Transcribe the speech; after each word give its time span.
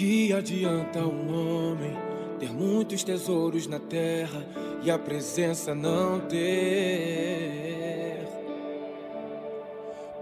Que 0.00 0.32
adianta 0.32 1.00
um 1.00 1.28
homem 1.28 1.94
ter 2.38 2.50
muitos 2.50 3.04
tesouros 3.04 3.66
na 3.66 3.78
terra 3.78 4.42
e 4.82 4.90
a 4.90 4.98
presença 4.98 5.74
não 5.74 6.20
ter? 6.20 8.26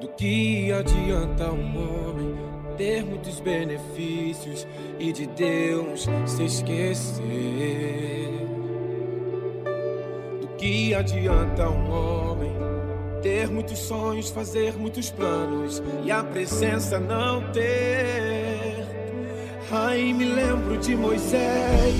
Do 0.00 0.08
que 0.08 0.72
adianta 0.72 1.52
um 1.52 1.76
homem 1.76 2.36
ter 2.76 3.04
muitos 3.04 3.38
benefícios 3.38 4.66
e 4.98 5.12
de 5.12 5.28
Deus 5.28 6.08
se 6.26 6.44
esquecer? 6.44 7.22
Que 10.58 10.92
adianta 10.92 11.70
um 11.70 11.92
homem 11.92 12.52
ter 13.22 13.48
muitos 13.48 13.78
sonhos, 13.78 14.28
fazer 14.28 14.76
muitos 14.76 15.12
planos 15.12 15.80
e 16.04 16.10
a 16.10 16.24
presença 16.24 16.98
não 16.98 17.52
ter? 17.52 18.37
Ai, 19.70 20.12
me 20.12 20.24
lembro 20.24 20.78
de 20.78 20.96
Moisés 20.96 21.94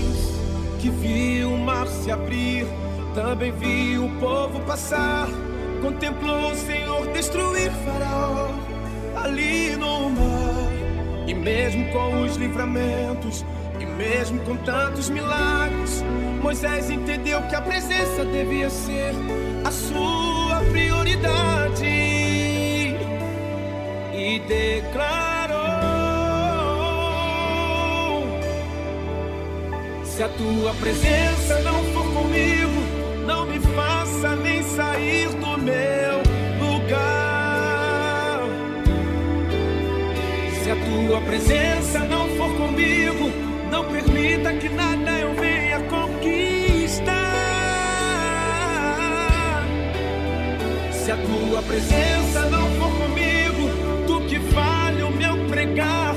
que 0.81 0.91
viu 0.91 1.53
o 1.53 1.59
mar 1.59 1.87
se 1.87 2.11
abrir, 2.11 2.67
também 3.15 3.53
viu 3.53 4.07
o 4.07 4.11
povo 4.21 4.61
passar, 4.61 5.29
contemplou 5.83 6.53
o 6.53 6.57
Senhor 6.57 7.07
destruir 7.13 7.71
Faraó 7.85 8.49
ali 9.17 9.77
no 9.77 10.11
mar, 10.11 10.73
e 11.27 11.35
mesmo 11.35 11.91
com 11.93 12.23
os 12.23 12.37
livramentos 12.37 13.45
mesmo 13.99 14.41
com 14.45 14.57
tantos 14.59 15.11
milagres, 15.11 16.05
Moisés 16.41 16.89
entendeu 16.89 17.43
que 17.43 17.57
a 17.57 17.61
presença 17.61 18.25
devia 18.25 18.71
ser 18.71 19.13
a 19.65 19.71
sua 19.73 20.61
prioridade. 20.71 21.85
E 24.15 24.41
declarou: 24.47 25.38
Se 30.19 30.25
a 30.25 30.29
tua 30.31 30.75
presença 30.75 31.61
não 31.61 31.85
for 31.95 32.03
comigo, 32.13 32.83
não 33.25 33.47
me 33.47 33.61
faça 33.61 34.35
nem 34.35 34.65
sair 34.65 35.29
do 35.29 35.57
meu 35.59 36.19
lugar. 36.59 38.41
Se 40.61 40.73
a 40.73 40.75
tua 40.75 41.21
presença 41.21 42.01
não 42.01 42.29
for 42.31 42.53
comigo, 42.57 43.31
não 43.71 43.85
permita 43.85 44.55
que 44.55 44.69
nada 44.69 45.21
eu 45.21 45.35
venha 45.37 45.79
conquistar. 45.83 47.15
Se 50.91 51.13
a 51.13 51.17
tua 51.17 51.63
presença 51.63 52.41
não 52.51 52.69
for 52.73 52.91
comigo, 53.05 53.71
tu 54.09 54.21
que 54.23 54.41
vale 54.41 55.05
o 55.05 55.13
meu 55.13 55.47
pregar 55.47 56.08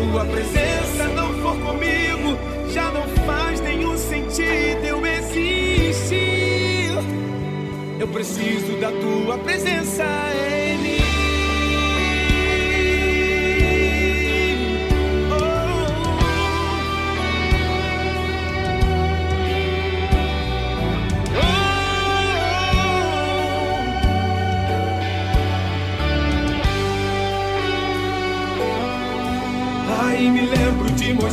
tua 0.00 0.24
presença 0.24 1.04
não 1.14 1.34
for 1.42 1.56
comigo, 1.58 2.38
já 2.72 2.90
não 2.90 3.06
faz 3.26 3.60
nenhum 3.60 3.96
sentido 3.96 4.84
eu 4.84 5.06
existir. 5.06 6.90
Eu 7.98 8.08
preciso 8.08 8.78
da 8.80 8.90
tua 8.90 9.36
presença 9.38 10.04
em 10.34 10.78
mim. 10.78 11.19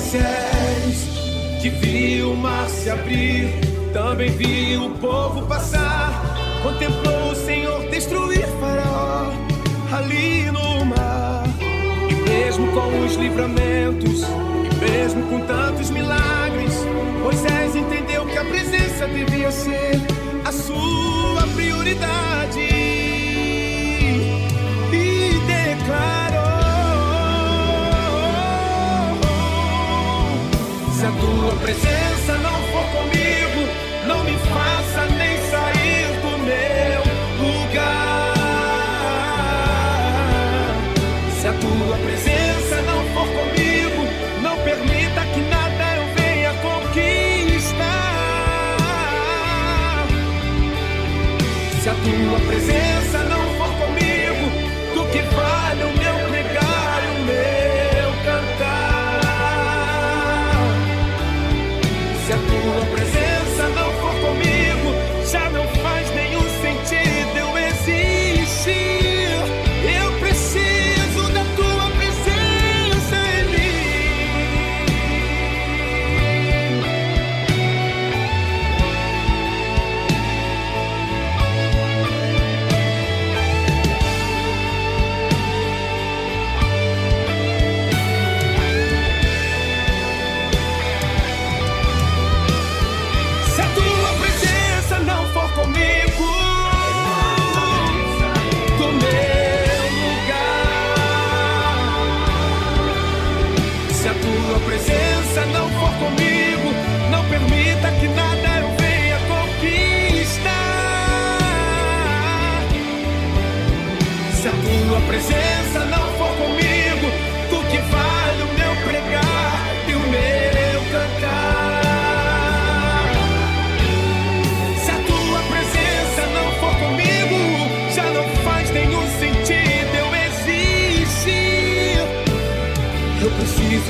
Moisés, 0.08 1.60
que 1.62 1.70
viu 1.70 2.32
o 2.32 2.38
mar 2.38 2.70
se 2.70 2.90
abrir, 2.90 3.50
também 3.92 4.30
viu 4.30 4.86
o 4.86 4.92
povo 4.92 5.46
passar, 5.48 6.24
contemplou 6.64 7.32
o 7.32 7.36
Senhor 7.36 7.90
destruir 7.90 8.48
Faraó 8.58 9.30
ali 9.92 10.50
no 10.50 10.86
mar. 10.86 11.44
E 12.10 12.30
mesmo 12.30 12.72
com 12.72 13.06
os 13.06 13.16
livramentos, 13.16 14.22
e 14.24 14.76
mesmo 14.90 15.24
com 15.24 15.42
tantos 15.42 15.90
milagres, 15.90 16.74
Moisés 17.22 17.76
entendeu 17.76 18.26
que 18.28 18.38
a 18.38 18.46
presença 18.46 19.08
devia 19.08 19.52
ser 19.52 20.00
a 20.46 20.54
sua 20.54 20.87
tua 31.58 31.97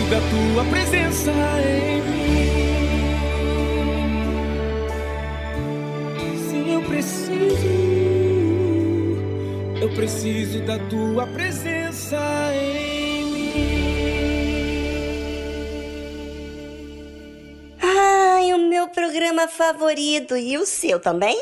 da 0.09 0.21
tua 0.21 0.63
presença 0.69 1.31
em 1.31 2.01
mim. 2.01 2.47
Sim, 6.49 6.73
eu 6.75 6.81
preciso, 6.83 7.67
eu 9.81 9.89
preciso 9.93 10.61
da 10.61 10.79
tua 10.87 11.27
presença 11.27 12.17
em 12.53 13.25
mim. 13.25 13.53
Ai, 17.81 18.53
o 18.53 18.59
meu 18.69 18.87
programa 18.87 19.49
favorito 19.49 20.37
e 20.37 20.57
o 20.57 20.65
seu 20.65 21.01
também? 21.01 21.37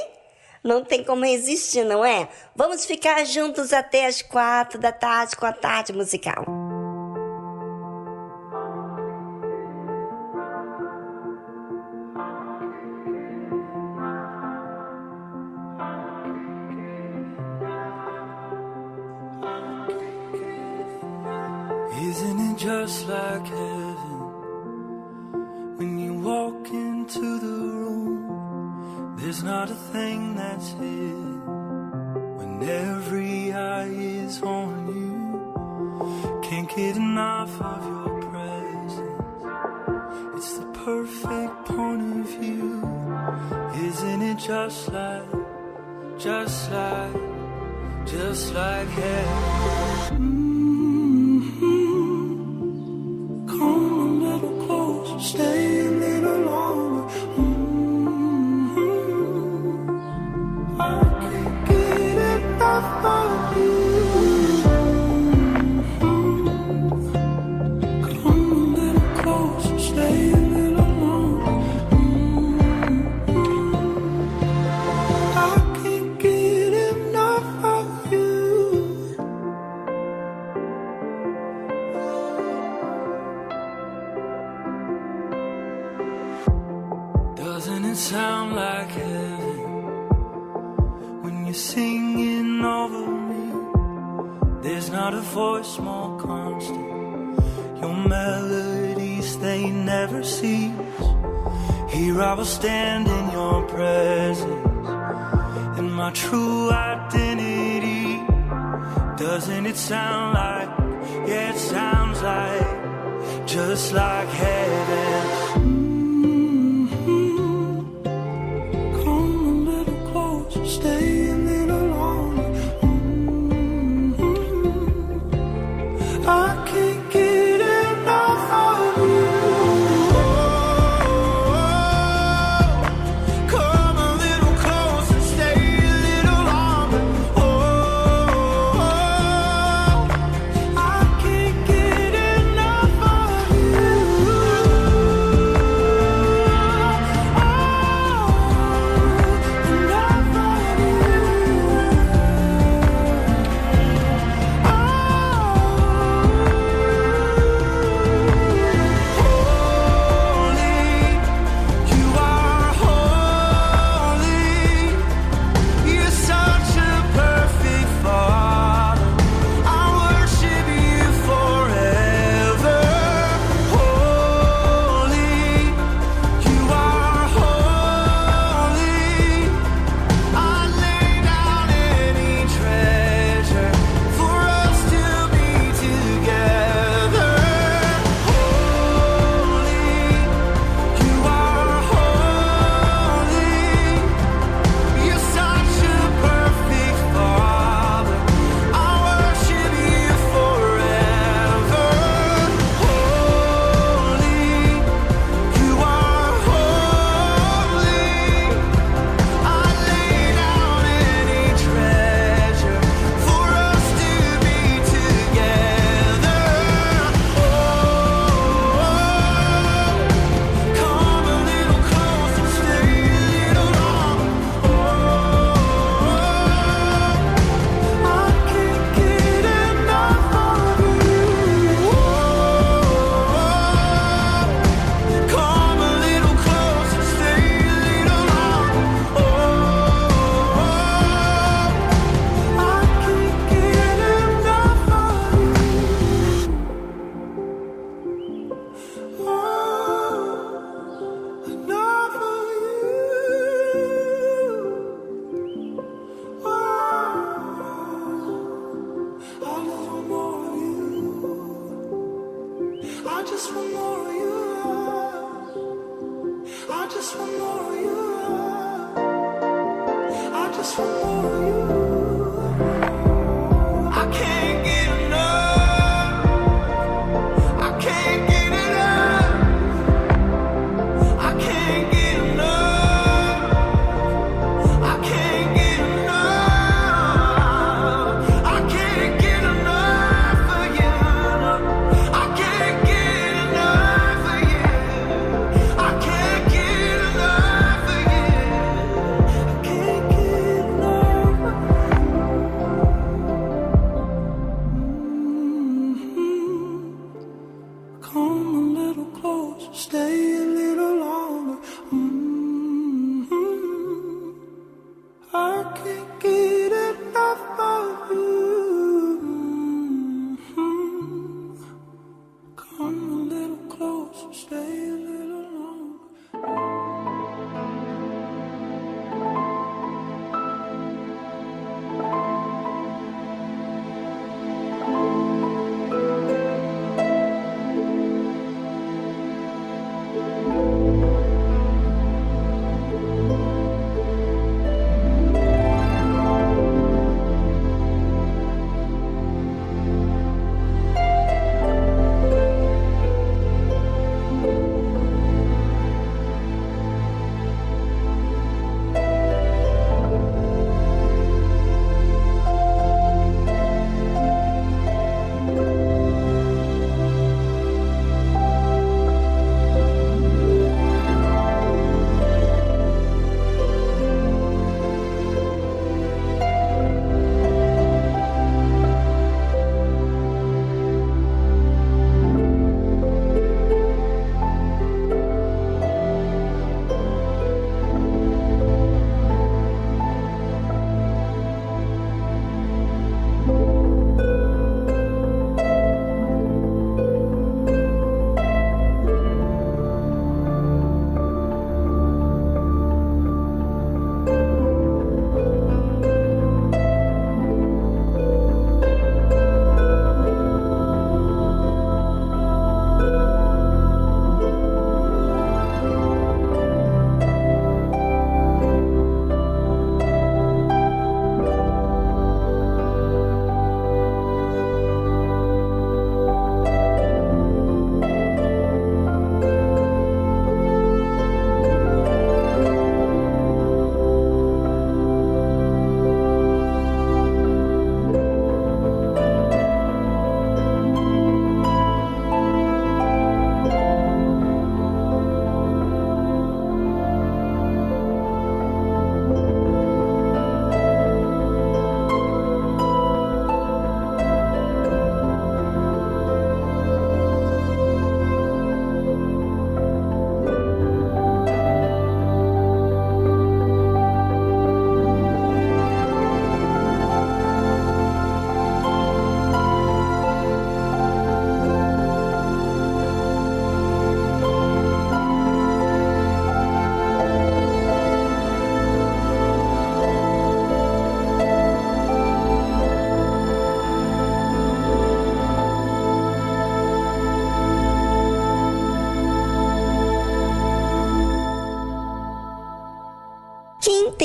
Não 0.63 0.83
tem 0.83 1.03
como 1.03 1.23
resistir, 1.23 1.83
não 1.83 2.03
é? 2.03 2.27
Vamos 2.55 2.83
ficar 2.83 3.23
juntos 3.25 3.71
até 3.71 4.07
as 4.07 4.23
quatro 4.23 4.79
da 4.79 4.91
tarde 4.91 5.35
com 5.35 5.45
a 5.45 5.53
tarde 5.53 5.93
musical. 5.93 6.54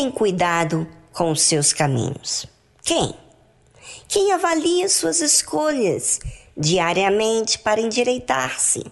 Tem 0.00 0.10
cuidado 0.10 0.88
com 1.12 1.30
os 1.30 1.42
seus 1.42 1.74
caminhos? 1.74 2.46
Quem? 2.82 3.14
Quem 4.08 4.32
avalia 4.32 4.88
suas 4.88 5.20
escolhas 5.20 6.20
diariamente 6.56 7.58
para 7.58 7.82
endireitar-se? 7.82 8.82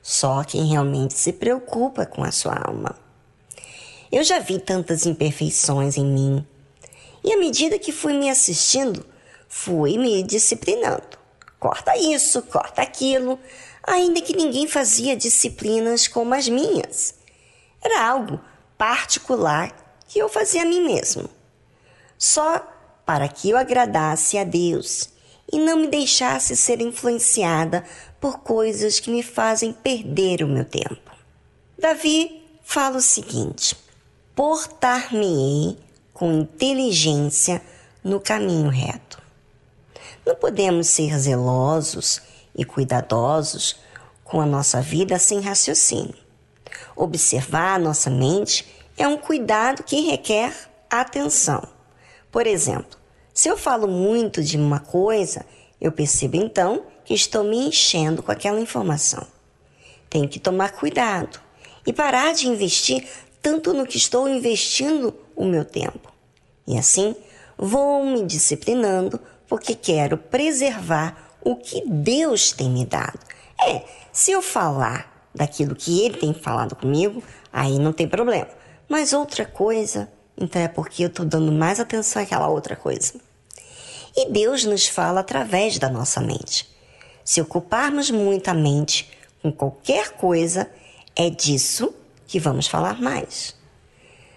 Só 0.00 0.42
quem 0.42 0.68
realmente 0.68 1.12
se 1.12 1.34
preocupa 1.34 2.06
com 2.06 2.24
a 2.24 2.32
sua 2.32 2.54
alma. 2.54 2.98
Eu 4.10 4.24
já 4.24 4.38
vi 4.38 4.58
tantas 4.58 5.04
imperfeições 5.04 5.98
em 5.98 6.06
mim, 6.06 6.46
e 7.22 7.34
à 7.34 7.36
medida 7.36 7.78
que 7.78 7.92
fui 7.92 8.14
me 8.14 8.30
assistindo, 8.30 9.04
fui 9.46 9.98
me 9.98 10.22
disciplinando. 10.22 11.18
Corta 11.60 11.94
isso, 11.94 12.40
corta 12.40 12.80
aquilo, 12.80 13.38
ainda 13.82 14.22
que 14.22 14.34
ninguém 14.34 14.66
fazia 14.66 15.14
disciplinas 15.14 16.08
como 16.08 16.32
as 16.32 16.48
minhas. 16.48 17.16
Era 17.82 18.08
algo 18.08 18.40
particular 18.78 19.81
que 20.12 20.18
eu 20.18 20.28
fazia 20.28 20.60
a 20.60 20.66
mim 20.66 20.84
mesmo, 20.84 21.26
só 22.18 22.62
para 23.06 23.26
que 23.28 23.48
eu 23.48 23.56
agradasse 23.56 24.36
a 24.36 24.44
Deus 24.44 25.08
e 25.50 25.58
não 25.58 25.78
me 25.78 25.88
deixasse 25.88 26.54
ser 26.54 26.82
influenciada 26.82 27.82
por 28.20 28.40
coisas 28.40 29.00
que 29.00 29.10
me 29.10 29.22
fazem 29.22 29.72
perder 29.72 30.42
o 30.42 30.46
meu 30.46 30.66
tempo. 30.66 31.10
Davi 31.78 32.44
fala 32.62 32.98
o 32.98 33.00
seguinte: 33.00 33.74
portar-me-ei 34.36 35.78
com 36.12 36.30
inteligência 36.30 37.62
no 38.04 38.20
caminho 38.20 38.68
reto. 38.68 39.18
Não 40.26 40.34
podemos 40.34 40.88
ser 40.88 41.18
zelosos 41.18 42.20
e 42.54 42.66
cuidadosos 42.66 43.76
com 44.22 44.42
a 44.42 44.46
nossa 44.46 44.82
vida 44.82 45.18
sem 45.18 45.40
raciocínio. 45.40 46.14
Observar 46.94 47.76
a 47.76 47.78
nossa 47.78 48.10
mente 48.10 48.71
é 48.96 49.06
um 49.06 49.16
cuidado 49.16 49.82
que 49.82 50.00
requer 50.00 50.52
atenção. 50.90 51.62
Por 52.30 52.46
exemplo, 52.46 52.98
se 53.32 53.48
eu 53.48 53.56
falo 53.56 53.88
muito 53.88 54.42
de 54.42 54.56
uma 54.56 54.80
coisa, 54.80 55.44
eu 55.80 55.90
percebo 55.90 56.36
então 56.36 56.84
que 57.04 57.14
estou 57.14 57.44
me 57.44 57.56
enchendo 57.56 58.22
com 58.22 58.30
aquela 58.30 58.60
informação. 58.60 59.26
Tenho 60.08 60.28
que 60.28 60.38
tomar 60.38 60.72
cuidado 60.72 61.40
e 61.86 61.92
parar 61.92 62.32
de 62.34 62.46
investir 62.46 63.06
tanto 63.40 63.72
no 63.72 63.86
que 63.86 63.96
estou 63.96 64.28
investindo 64.28 65.14
o 65.34 65.44
meu 65.44 65.64
tempo. 65.64 66.12
E 66.66 66.78
assim, 66.78 67.16
vou 67.56 68.04
me 68.04 68.24
disciplinando 68.24 69.18
porque 69.48 69.74
quero 69.74 70.16
preservar 70.16 71.36
o 71.40 71.56
que 71.56 71.82
Deus 71.86 72.52
tem 72.52 72.70
me 72.70 72.86
dado. 72.86 73.18
É, 73.66 73.82
se 74.12 74.30
eu 74.30 74.40
falar 74.40 75.28
daquilo 75.34 75.74
que 75.74 76.04
Ele 76.04 76.16
tem 76.16 76.32
falado 76.32 76.76
comigo, 76.76 77.22
aí 77.52 77.78
não 77.78 77.92
tem 77.92 78.06
problema. 78.06 78.48
Mas 78.92 79.14
outra 79.14 79.46
coisa, 79.46 80.12
então 80.36 80.60
é 80.60 80.68
porque 80.68 81.02
eu 81.02 81.06
estou 81.06 81.24
dando 81.24 81.50
mais 81.50 81.80
atenção 81.80 82.20
àquela 82.20 82.48
outra 82.48 82.76
coisa. 82.76 83.14
E 84.14 84.28
Deus 84.28 84.66
nos 84.66 84.86
fala 84.86 85.20
através 85.20 85.78
da 85.78 85.88
nossa 85.88 86.20
mente. 86.20 86.70
Se 87.24 87.40
ocuparmos 87.40 88.10
muito 88.10 88.48
a 88.48 88.52
mente 88.52 89.10
com 89.40 89.50
qualquer 89.50 90.10
coisa, 90.10 90.70
é 91.16 91.30
disso 91.30 91.94
que 92.26 92.38
vamos 92.38 92.66
falar 92.66 93.00
mais. 93.00 93.56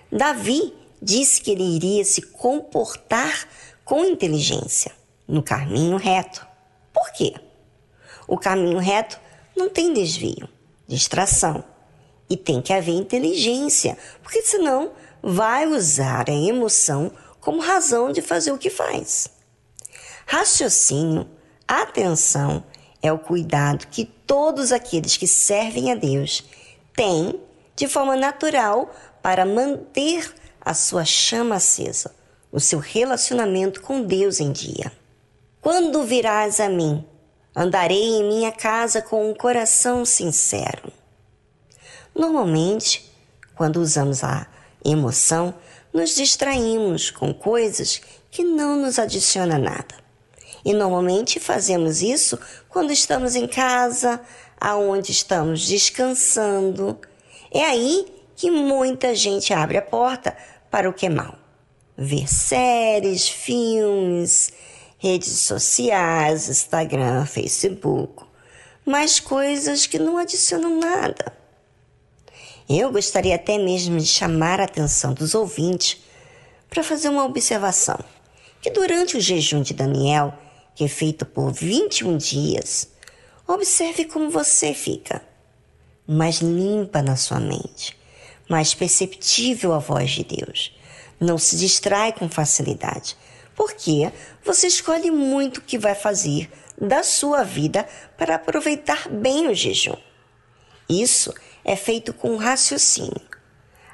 Davi 0.10 0.74
disse 1.02 1.42
que 1.42 1.52
ele 1.52 1.76
iria 1.76 2.06
se 2.06 2.22
comportar 2.22 3.50
com 3.84 4.06
inteligência 4.06 4.94
no 5.28 5.44
caminho 5.44 5.98
reto. 5.98 6.48
Por 6.94 7.12
quê? 7.12 7.36
O 8.26 8.38
caminho 8.38 8.80
reto 8.80 9.20
não 9.54 9.70
tem 9.70 9.92
desvio, 9.92 10.48
distração. 10.88 11.75
E 12.30 12.36
tem 12.36 12.62
que 12.62 12.74
haver 12.74 12.94
inteligência, 12.94 13.98
porque 14.24 14.42
senão 14.42 14.92
vai 15.22 15.68
usar 15.68 16.30
a 16.30 16.34
emoção 16.34 17.12
como 17.40 17.62
razão 17.62 18.12
de 18.12 18.22
fazer 18.22 18.52
o 18.52 18.58
que 18.58 18.70
faz. 18.70 19.28
Raciocínio, 20.26 21.28
atenção, 21.68 22.64
é 23.02 23.12
o 23.12 23.20
cuidado 23.20 23.88
que 23.88 24.06
todos 24.06 24.72
aqueles 24.72 25.18
que 25.18 25.28
servem 25.28 25.92
a 25.92 25.96
Deus 25.96 26.44
têm 26.96 27.40
de 27.76 27.88
forma 27.88 28.16
natural 28.16 28.90
para 29.22 29.46
manter 29.46 30.34
a 30.60 30.74
sua 30.74 31.06
chama 31.06 31.56
acesa, 31.56 32.16
o 32.52 32.60
seu 32.60 32.80
relacionamento 32.80 33.82
com 33.82 34.02
Deus 34.02 34.40
em 34.40 34.52
dia. 34.52 34.92
Quando 35.62 36.04
virás 36.04 36.60
a 36.60 36.70
mim, 36.70 37.06
andarei 37.56 38.18
em 38.18 38.24
minha 38.24 38.52
casa 38.52 39.02
com 39.02 39.30
um 39.30 39.34
coração 39.34 40.06
sincero. 40.06 40.92
Normalmente, 42.16 43.12
quando 43.56 43.82
usamos 43.82 44.24
a 44.24 44.48
emoção, 44.84 45.54
nos 45.94 46.16
distraímos 46.16 47.12
com 47.12 47.34
coisas 47.34 48.02
que 48.32 48.44
não 48.44 48.78
nos 48.78 48.98
adicionam 48.98 49.60
nada. 49.60 49.96
E 50.64 50.74
normalmente 50.74 51.40
fazemos 51.40 52.02
isso 52.02 52.40
quando 52.70 52.92
estamos 52.92 53.36
em 53.36 53.48
casa, 53.48 54.22
aonde 54.60 55.12
estamos 55.12 55.68
descansando. 55.68 56.98
É 57.52 57.64
aí 57.64 58.06
que 58.36 58.50
muita 58.50 59.14
gente 59.14 59.54
abre 59.54 59.78
a 59.78 59.82
porta 59.82 60.36
para 60.72 60.90
o 60.90 60.94
que 60.94 61.06
é 61.06 61.10
mal. 61.10 61.38
Ver 61.98 62.28
séries, 62.28 63.28
filmes, 63.28 64.52
redes 64.98 65.40
sociais, 65.40 66.50
Instagram, 66.50 67.26
Facebook, 67.26 68.24
mas 68.86 69.20
coisas 69.20 69.86
que 69.86 70.00
não 70.00 70.18
adicionam 70.18 70.80
nada. 70.80 71.45
Eu 72.68 72.92
gostaria 72.92 73.36
até 73.36 73.60
mesmo 73.60 74.00
de 74.00 74.08
chamar 74.08 74.60
a 74.60 74.64
atenção 74.64 75.14
dos 75.14 75.36
ouvintes 75.36 75.98
para 76.68 76.84
fazer 76.84 77.10
uma 77.10 77.24
observação: 77.24 78.00
que 78.60 78.72
durante 78.72 79.16
o 79.16 79.22
jejum 79.22 79.62
de 79.62 79.74
Daniel, 79.74 80.34
que 80.74 80.84
é 80.84 80.88
feito 80.88 81.28
por 81.28 81.54
21 81.54 82.18
dias, 82.18 82.90
observe 83.48 84.06
como 84.06 84.32
você 84.32 84.74
fica. 84.74 85.22
Mais 86.08 86.38
limpa 86.38 87.02
na 87.04 87.16
sua 87.16 87.40
mente, 87.40 87.96
mais 88.50 88.74
perceptível 88.74 89.74
a 89.74 89.80
voz 89.80 90.12
de 90.12 90.24
Deus. 90.24 90.76
Não 91.20 91.38
se 91.38 91.58
distrai 91.58 92.14
com 92.14 92.28
facilidade, 92.28 93.16
porque 93.56 94.12
você 94.44 94.68
escolhe 94.68 95.12
muito 95.12 95.58
o 95.58 95.62
que 95.62 95.78
vai 95.78 95.96
fazer 95.96 96.52
da 96.80 97.04
sua 97.04 97.44
vida 97.44 97.88
para 98.18 98.36
aproveitar 98.36 99.08
bem 99.08 99.48
o 99.48 99.54
jejum. 99.54 99.98
Isso 100.90 101.32
é 101.32 101.45
feito 101.74 102.14
com 102.14 102.36
raciocínio. 102.36 103.22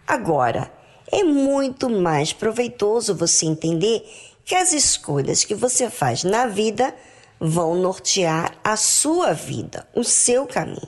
Agora, 0.07 0.71
é 1.11 1.23
muito 1.23 1.89
mais 1.89 2.33
proveitoso 2.33 3.13
você 3.13 3.45
entender 3.45 4.03
que 4.43 4.55
as 4.55 4.73
escolhas 4.73 5.43
que 5.45 5.53
você 5.53 5.89
faz 5.89 6.23
na 6.23 6.47
vida 6.47 6.95
vão 7.39 7.75
nortear 7.75 8.57
a 8.63 8.75
sua 8.75 9.33
vida, 9.33 9.87
o 9.95 10.03
seu 10.03 10.45
caminho. 10.47 10.87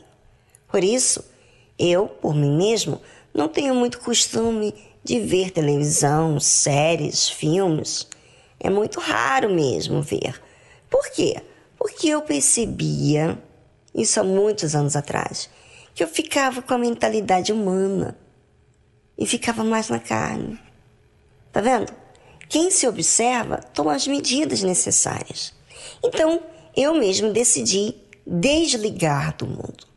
Por 0.67 0.83
isso, 0.83 1.23
eu, 1.77 2.07
por 2.07 2.33
mim 2.33 2.55
mesmo, 2.57 3.01
não 3.33 3.47
tenho 3.47 3.73
muito 3.75 3.99
costume 3.99 4.73
de 5.03 5.19
ver 5.19 5.51
televisão, 5.51 6.39
séries, 6.39 7.29
filmes. 7.29 8.07
É 8.59 8.69
muito 8.69 8.99
raro 8.99 9.49
mesmo 9.49 10.01
ver. 10.01 10.41
Por 10.89 11.09
quê? 11.09 11.41
Porque 11.77 12.07
eu 12.07 12.21
percebia, 12.21 13.37
isso 13.93 14.19
há 14.19 14.23
muitos 14.23 14.75
anos 14.75 14.95
atrás, 14.95 15.49
que 15.93 16.03
eu 16.03 16.07
ficava 16.07 16.61
com 16.61 16.73
a 16.73 16.77
mentalidade 16.77 17.51
humana 17.51 18.17
e 19.17 19.25
ficava 19.25 19.63
mais 19.63 19.89
na 19.89 19.99
carne. 19.99 20.59
Tá 21.51 21.61
vendo? 21.61 21.93
Quem 22.49 22.71
se 22.71 22.87
observa 22.87 23.57
toma 23.57 23.93
as 23.93 24.07
medidas 24.07 24.61
necessárias. 24.63 25.53
Então, 26.03 26.41
eu 26.75 26.93
mesmo 26.93 27.31
decidi 27.31 27.95
desligar 28.25 29.35
do 29.37 29.45
mundo. 29.45 29.87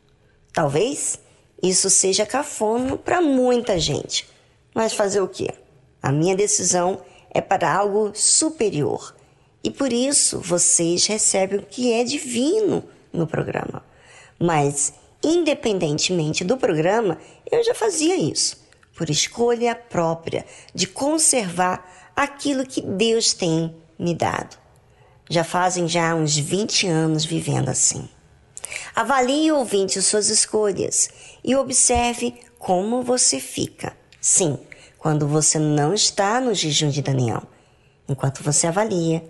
Talvez 0.52 1.18
isso 1.62 1.88
seja 1.88 2.26
cafona 2.26 2.96
para 2.96 3.20
muita 3.20 3.78
gente, 3.78 4.28
mas 4.74 4.92
fazer 4.92 5.20
o 5.20 5.28
quê? 5.28 5.50
A 6.02 6.12
minha 6.12 6.36
decisão 6.36 7.00
é 7.30 7.40
para 7.40 7.74
algo 7.74 8.12
superior. 8.14 9.14
E 9.62 9.70
por 9.70 9.92
isso 9.92 10.38
vocês 10.38 11.06
recebem 11.06 11.58
o 11.58 11.62
que 11.62 11.92
é 11.92 12.04
divino 12.04 12.84
no 13.12 13.26
programa. 13.26 13.84
Mas, 14.38 14.94
independentemente 15.26 16.44
do 16.44 16.56
programa, 16.56 17.18
eu 17.50 17.62
já 17.64 17.74
fazia 17.74 18.16
isso, 18.16 18.64
por 18.96 19.10
escolha 19.10 19.74
própria 19.74 20.46
de 20.72 20.86
conservar 20.86 22.12
aquilo 22.14 22.64
que 22.64 22.80
Deus 22.80 23.34
tem 23.34 23.74
me 23.98 24.14
dado. 24.14 24.56
Já 25.28 25.42
fazem 25.42 25.88
já 25.88 26.14
uns 26.14 26.36
20 26.36 26.86
anos 26.86 27.24
vivendo 27.24 27.68
assim. 27.68 28.08
Avalie 28.94 29.50
ouvinte 29.50 30.00
suas 30.00 30.28
escolhas 30.28 31.10
e 31.42 31.56
observe 31.56 32.34
como 32.58 33.02
você 33.02 33.40
fica. 33.40 33.96
Sim, 34.20 34.58
quando 34.96 35.26
você 35.26 35.58
não 35.58 35.92
está 35.92 36.40
no 36.40 36.54
jejum 36.54 36.88
de 36.88 37.02
Daniel. 37.02 37.42
Enquanto 38.08 38.42
você 38.44 38.68
avalia, 38.68 39.24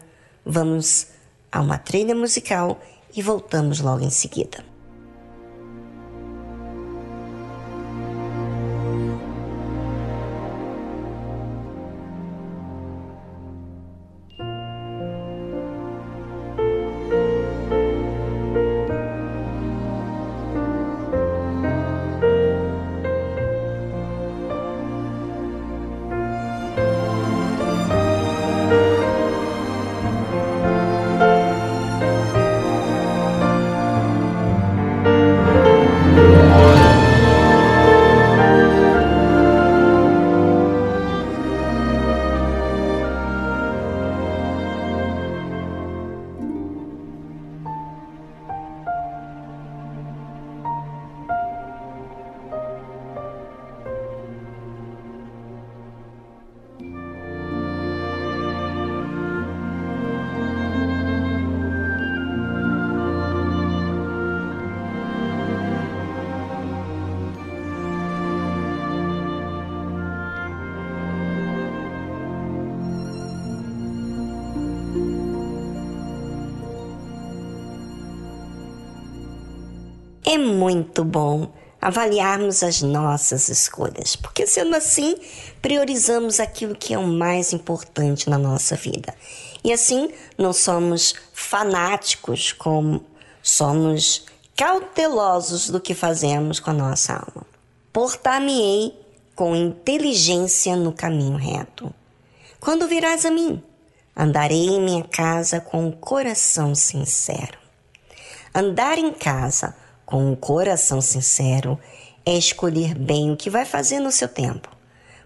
vamos 0.45 1.09
a 1.51 1.61
uma 1.63 1.79
trilha 1.79 2.15
musical 2.15 2.79
e 3.15 3.23
voltamos 3.23 3.81
logo 3.81 4.05
em 4.05 4.11
seguida. 4.11 4.63
Muito 80.67 81.05
bom 81.05 81.53
avaliarmos 81.81 82.65
as 82.65 82.83
nossas 82.83 83.49
escolhas, 83.49 84.17
porque 84.17 84.49
sendo 84.49 84.75
assim, 84.75 85.15
priorizamos 85.63 86.41
aquilo 86.41 86.75
que 86.75 86.93
é 86.93 86.99
o 86.99 87.07
mais 87.07 87.53
importante 87.53 88.29
na 88.29 88.37
nossa 88.37 88.75
vida. 88.75 89.15
E 89.63 89.73
assim, 89.73 90.11
não 90.37 90.53
somos 90.53 91.15
fanáticos, 91.33 92.51
como 92.51 93.05
somos 93.41 94.27
cautelosos 94.57 95.71
do 95.71 95.81
que 95.81 95.95
fazemos 95.95 96.59
com 96.59 96.71
a 96.71 96.75
nossa 96.75 97.13
alma. 97.13 97.47
Portar-me-ei 97.93 98.93
com 99.37 99.55
inteligência 99.55 100.75
no 100.75 100.93
caminho 100.93 101.37
reto. 101.37 101.95
Quando 102.59 102.89
virás 102.89 103.25
a 103.25 103.31
mim, 103.31 103.63
andarei 104.17 104.67
em 104.67 104.81
minha 104.81 105.05
casa 105.05 105.61
com 105.61 105.87
o 105.87 105.93
coração 105.93 106.75
sincero. 106.75 107.57
Andar 108.53 108.99
em 108.99 109.13
casa 109.13 109.86
com 110.07 110.31
um 110.31 110.37
coração 110.37 111.01
sincero, 111.01 111.79
é 112.25 112.39
escolher 112.39 112.95
bem 112.95 113.33
o 113.33 113.37
que 113.37 113.51
vai 113.51 113.65
fazer 113.65 113.99
no 113.99 114.13
seu 114.13 114.29
tempo, 114.29 114.71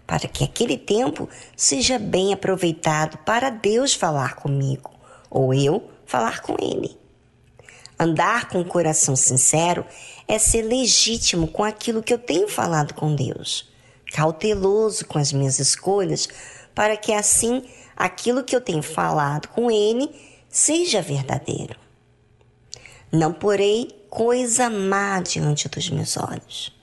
para 0.07 0.27
que 0.27 0.43
aquele 0.43 0.77
tempo 0.77 1.29
seja 1.55 1.99
bem 1.99 2.33
aproveitado 2.33 3.17
para 3.19 3.51
Deus 3.51 3.93
falar 3.93 4.35
comigo 4.35 4.91
ou 5.29 5.53
eu 5.53 5.89
falar 6.05 6.41
com 6.41 6.55
Ele. 6.59 6.99
Andar 7.97 8.49
com 8.49 8.59
o 8.59 8.65
coração 8.65 9.15
sincero 9.15 9.85
é 10.27 10.39
ser 10.39 10.63
legítimo 10.63 11.47
com 11.47 11.63
aquilo 11.63 12.01
que 12.01 12.11
eu 12.11 12.17
tenho 12.17 12.47
falado 12.47 12.95
com 12.95 13.15
Deus, 13.15 13.69
cauteloso 14.11 15.05
com 15.05 15.19
as 15.19 15.31
minhas 15.31 15.59
escolhas, 15.59 16.27
para 16.73 16.97
que 16.97 17.13
assim 17.13 17.63
aquilo 17.95 18.43
que 18.43 18.55
eu 18.55 18.61
tenho 18.61 18.81
falado 18.81 19.47
com 19.49 19.69
Ele 19.69 20.09
seja 20.49 21.01
verdadeiro. 21.01 21.75
Não 23.11 23.31
porei 23.31 24.00
coisa 24.11 24.69
má 24.69 25.21
diante 25.21 25.69
dos 25.69 25.89
meus 25.89 26.17
olhos. 26.17 26.75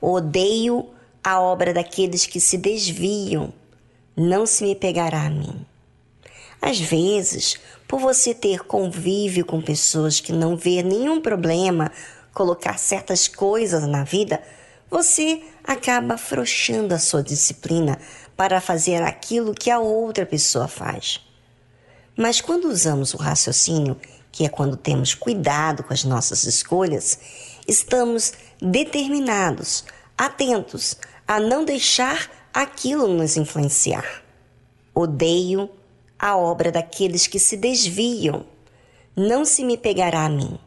Odeio 0.00 0.90
a 1.22 1.40
obra 1.40 1.72
daqueles 1.72 2.26
que 2.26 2.40
se 2.40 2.58
desviam. 2.58 3.54
Não 4.16 4.44
se 4.44 4.64
me 4.64 4.74
pegará 4.74 5.22
a 5.22 5.30
mim. 5.30 5.64
Às 6.60 6.80
vezes, 6.80 7.60
por 7.86 8.00
você 8.00 8.34
ter 8.34 8.64
convívio 8.64 9.44
com 9.44 9.62
pessoas 9.62 10.18
que 10.18 10.32
não 10.32 10.56
vê 10.56 10.82
nenhum 10.82 11.20
problema 11.20 11.92
colocar 12.32 12.76
certas 12.76 13.28
coisas 13.28 13.86
na 13.86 14.02
vida, 14.02 14.42
você 14.90 15.44
acaba 15.62 16.14
afrouxando 16.14 16.92
a 16.92 16.98
sua 16.98 17.22
disciplina 17.22 18.00
para 18.36 18.60
fazer 18.60 19.00
aquilo 19.00 19.54
que 19.54 19.70
a 19.70 19.78
outra 19.78 20.26
pessoa 20.26 20.66
faz. 20.66 21.20
Mas 22.16 22.40
quando 22.40 22.68
usamos 22.68 23.14
o 23.14 23.16
raciocínio, 23.16 23.96
que 24.34 24.44
é 24.44 24.48
quando 24.48 24.76
temos 24.76 25.14
cuidado 25.14 25.84
com 25.84 25.92
as 25.92 26.02
nossas 26.02 26.42
escolhas, 26.42 27.20
estamos 27.68 28.32
determinados, 28.60 29.84
atentos 30.18 30.96
a 31.24 31.38
não 31.38 31.64
deixar 31.64 32.28
aquilo 32.52 33.06
nos 33.06 33.36
influenciar. 33.36 34.24
Odeio 34.92 35.70
a 36.18 36.36
obra 36.36 36.72
daqueles 36.72 37.28
que 37.28 37.38
se 37.38 37.56
desviam. 37.56 38.44
Não 39.14 39.44
se 39.44 39.62
me 39.62 39.78
pegará 39.78 40.24
a 40.24 40.28
mim. 40.28 40.58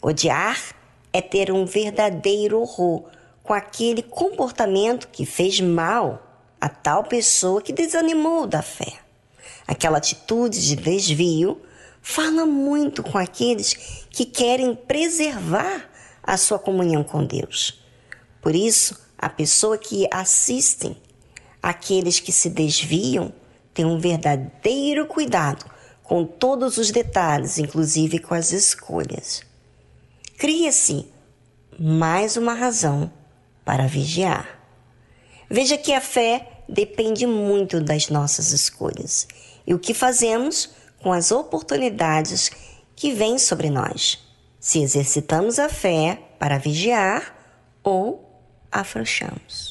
Odiar 0.00 0.58
é 1.12 1.20
ter 1.20 1.52
um 1.52 1.66
verdadeiro 1.66 2.58
horror 2.58 3.04
com 3.42 3.52
aquele 3.52 4.02
comportamento 4.02 5.08
que 5.08 5.26
fez 5.26 5.60
mal 5.60 6.22
a 6.58 6.70
tal 6.70 7.04
pessoa 7.04 7.60
que 7.60 7.70
desanimou 7.70 8.46
da 8.46 8.62
fé. 8.62 8.94
Aquela 9.66 9.98
atitude 9.98 10.66
de 10.66 10.74
desvio 10.74 11.60
fala 12.02 12.46
muito 12.46 13.02
com 13.02 13.18
aqueles 13.18 13.74
que 14.10 14.24
querem 14.24 14.74
preservar 14.74 15.88
a 16.22 16.36
sua 16.36 16.58
comunhão 16.58 17.02
com 17.02 17.24
Deus. 17.24 17.80
Por 18.40 18.54
isso, 18.54 18.98
a 19.16 19.28
pessoa 19.28 19.76
que 19.76 20.06
assistem 20.10 20.96
aqueles 21.62 22.20
que 22.20 22.32
se 22.32 22.48
desviam 22.48 23.32
tem 23.74 23.84
um 23.84 23.98
verdadeiro 23.98 25.06
cuidado 25.06 25.64
com 26.02 26.24
todos 26.24 26.78
os 26.78 26.90
detalhes, 26.90 27.58
inclusive 27.58 28.18
com 28.18 28.34
as 28.34 28.52
escolhas. 28.52 29.42
Cria-se 30.38 31.06
mais 31.78 32.36
uma 32.36 32.54
razão 32.54 33.12
para 33.64 33.86
vigiar. 33.86 34.58
Veja 35.50 35.76
que 35.76 35.92
a 35.92 36.00
fé 36.00 36.62
depende 36.68 37.26
muito 37.26 37.80
das 37.80 38.08
nossas 38.08 38.52
escolhas 38.52 39.26
e 39.66 39.74
o 39.74 39.78
que 39.78 39.94
fazemos 39.94 40.70
com 41.02 41.12
as 41.12 41.30
oportunidades 41.30 42.50
que 42.94 43.12
vêm 43.12 43.38
sobre 43.38 43.70
nós. 43.70 44.18
Se 44.58 44.82
exercitamos 44.82 45.58
a 45.58 45.68
fé 45.68 46.18
para 46.38 46.58
vigiar 46.58 47.34
ou 47.82 48.28
afrouxamos. 48.70 49.70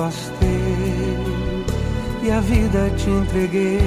afastei 0.00 1.18
e 2.22 2.30
a 2.30 2.40
vida 2.40 2.90
te 2.96 3.10
entreguei, 3.10 3.78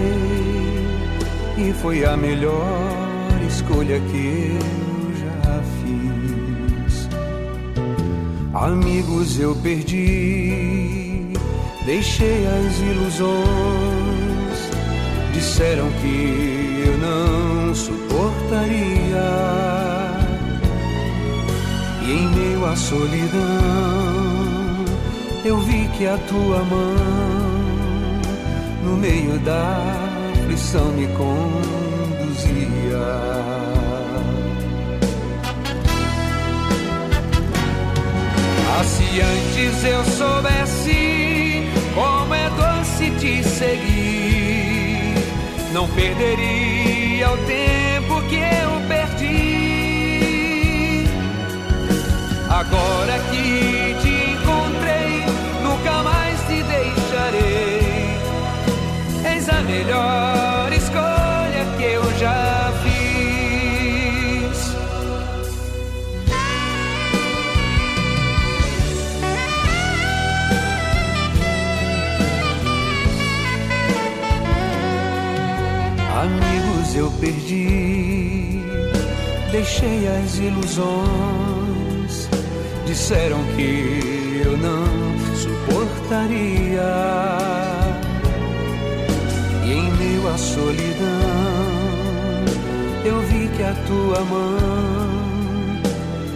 e 1.58 1.74
foi 1.82 2.06
a 2.06 2.18
melhor 2.18 3.42
escolha 3.48 4.00
que 4.00 4.58
eu 4.58 5.14
já 5.22 5.62
fiz. 5.82 7.10
Amigos 8.54 9.40
eu 9.40 9.56
perdi 9.56 10.84
Deixei 11.86 12.48
as 12.48 12.80
ilusões, 12.80 13.34
disseram 15.34 15.90
que 16.02 16.84
eu 16.88 16.98
não 16.98 17.76
suportaria. 17.76 19.18
E 22.04 22.12
em 22.12 22.28
meio 22.30 22.66
à 22.66 22.74
solidão, 22.74 24.13
eu 25.46 25.58
vi 25.60 25.88
que 25.98 26.08
a 26.08 26.18
tua 26.18 26.60
mão, 26.64 26.96
no 28.84 28.96
meio 28.98 29.38
da 29.40 29.78
aflição, 30.42 30.86
me 30.94 31.06
conduzia. 31.08 31.34
Ah, 38.70 38.84
se 38.86 39.04
antes 39.22 39.84
eu 39.84 40.04
soubesse 40.06 41.68
como 41.94 42.34
é 42.34 42.50
doce 42.52 43.12
te 43.20 43.44
seguir, 43.44 45.16
não 45.74 45.88
perderia 45.90 47.30
o 47.32 47.38
tempo 47.40 48.22
que 48.30 48.38
eu 48.38 48.82
perdi. 48.88 49.44
Agora 52.50 53.20
que 53.30 53.96
te 54.02 54.13
melhor 59.84 60.72
escolha 60.72 61.66
que 61.78 61.84
eu 61.84 62.04
já 62.18 62.72
fiz. 62.84 63.14
Amigos 76.22 76.96
eu 76.96 77.12
perdi, 77.20 78.64
deixei 79.52 80.08
as 80.08 80.38
ilusões. 80.38 82.30
Disseram 82.86 83.44
que 83.56 84.42
eu 84.46 84.58
não 84.58 85.03
suportaria 86.04 87.24
tua 90.24 90.38
solidão, 90.38 91.06
eu 93.06 93.20
vi 93.22 93.48
que 93.56 93.64
a 93.64 93.74
tua 93.88 94.20
mão, 94.26 95.10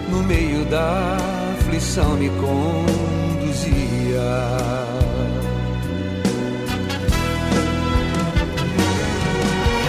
no 0.09 0.23
meio 0.23 0.65
da 0.65 1.17
aflição, 1.59 2.15
me 2.17 2.29
conduzia. 2.29 4.21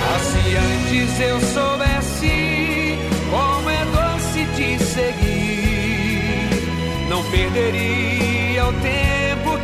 Ah, 0.04 0.18
se 0.20 0.56
antes 0.56 1.20
eu 1.20 1.40
soubesse 1.40 2.98
como 3.30 3.70
é 3.70 3.84
doce 3.84 4.46
te 4.56 4.78
seguir, 4.84 6.48
não 7.10 7.22
perderia 7.30 8.66
o 8.66 8.72
tempo 8.74 9.07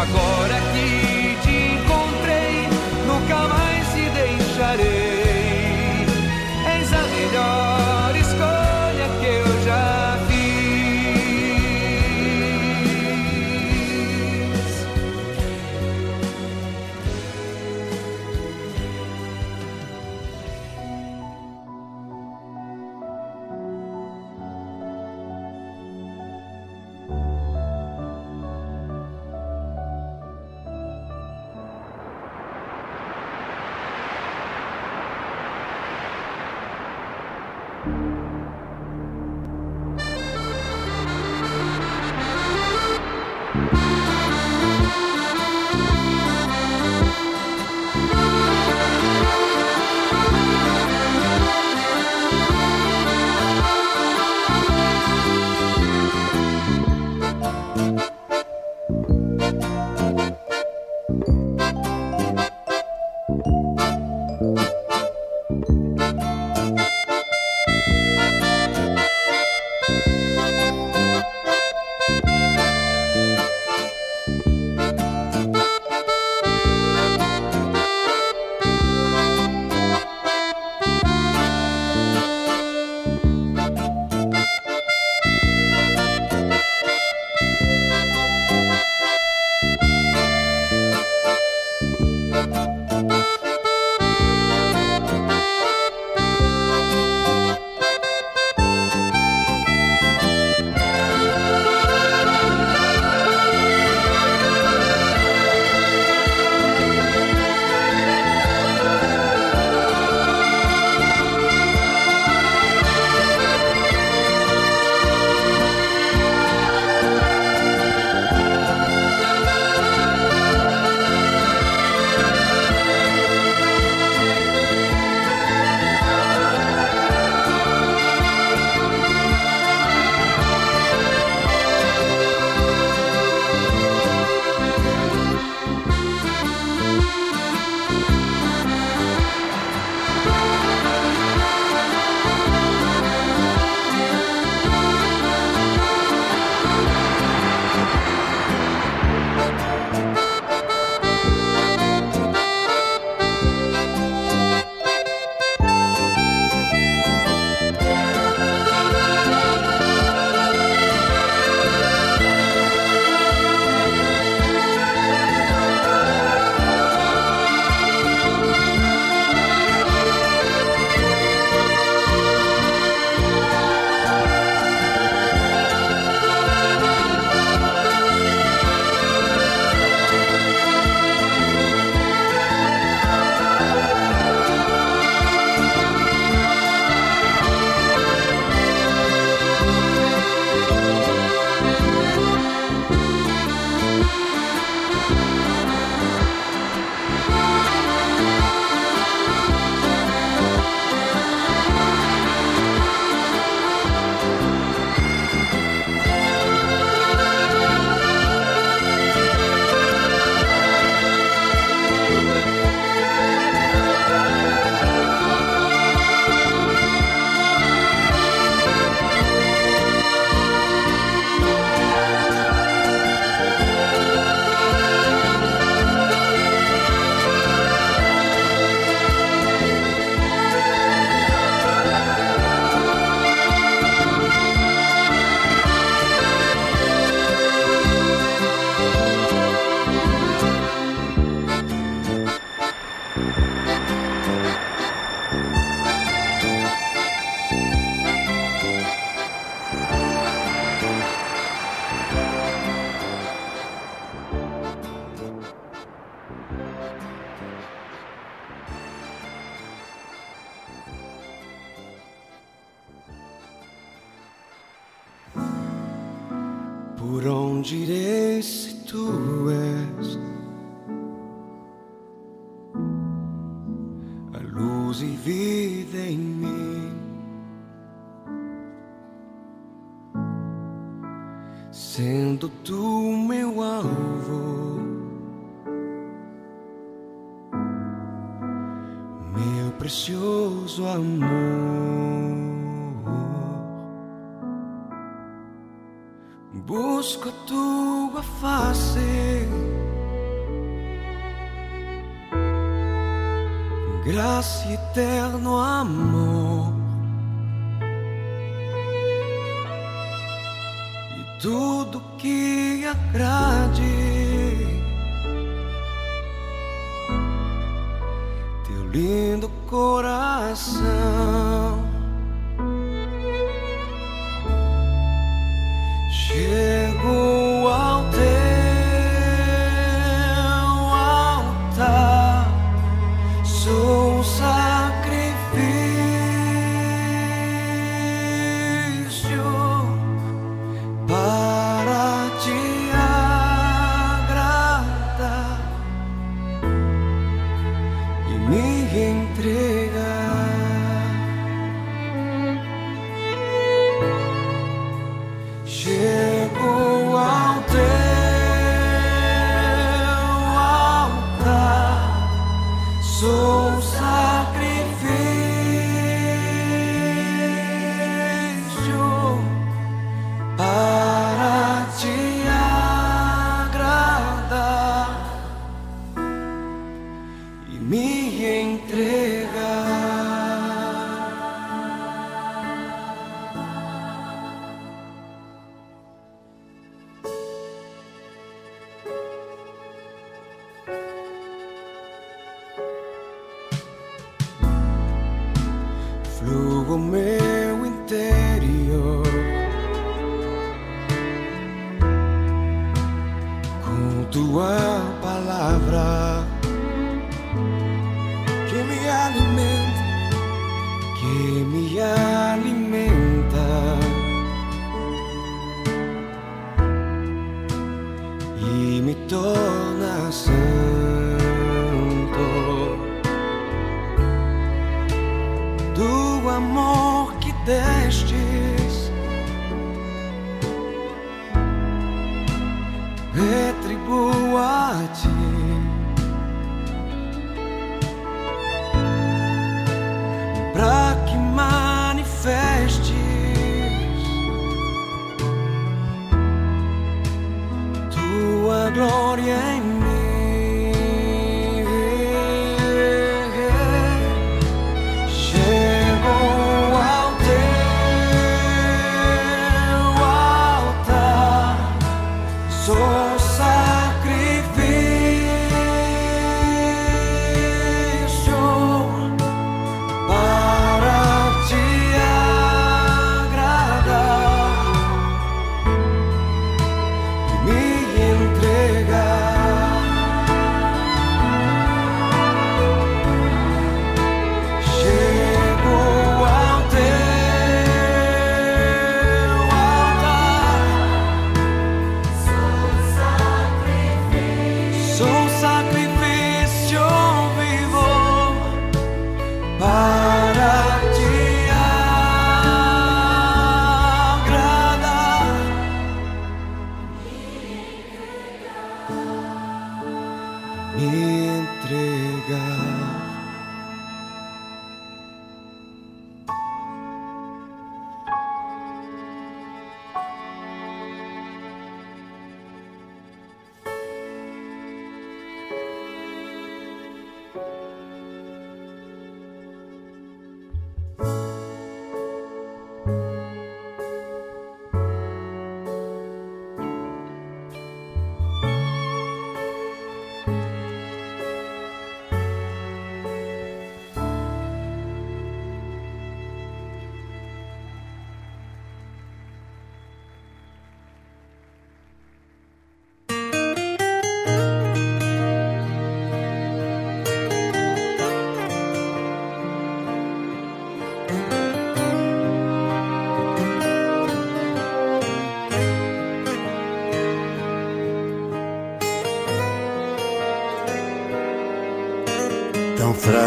Agora 0.00 0.58
que 0.72 1.20
Eis 4.16 5.09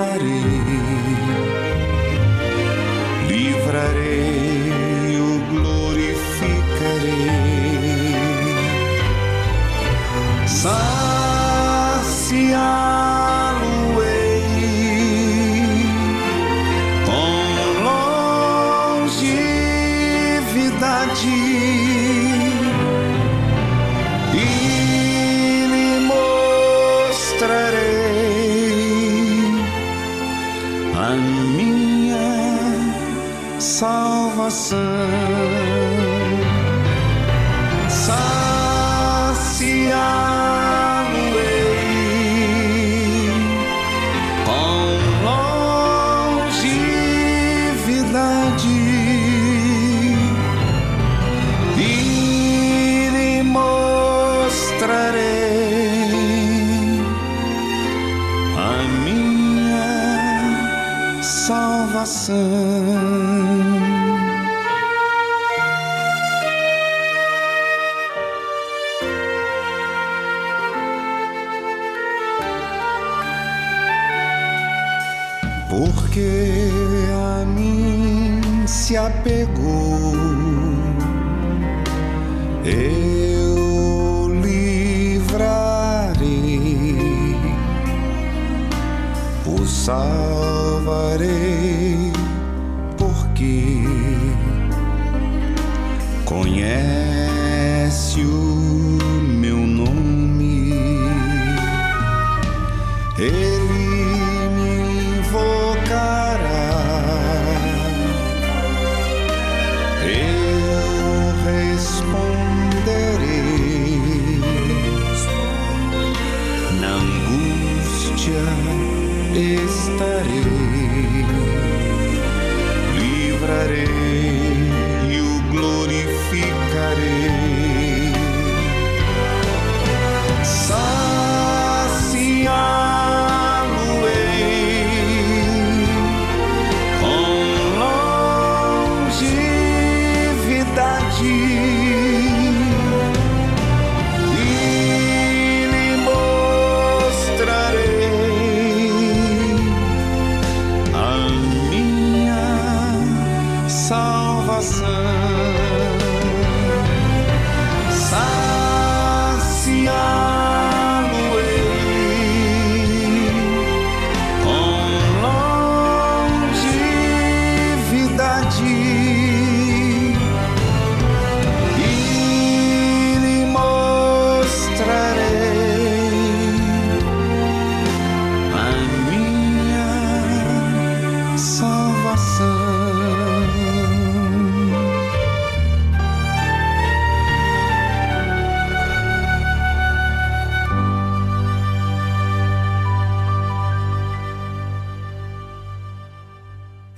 ready. 0.00 0.39
Salvação. 34.50 34.78
Saciá-lo-ei 37.88 38.40
com 44.44 44.98
longevidade 45.24 46.68
e 51.78 51.80
lhe 53.12 53.42
mostrarei 53.44 53.70
a 58.56 58.70
minha 59.04 59.90
salvação. 61.22 62.59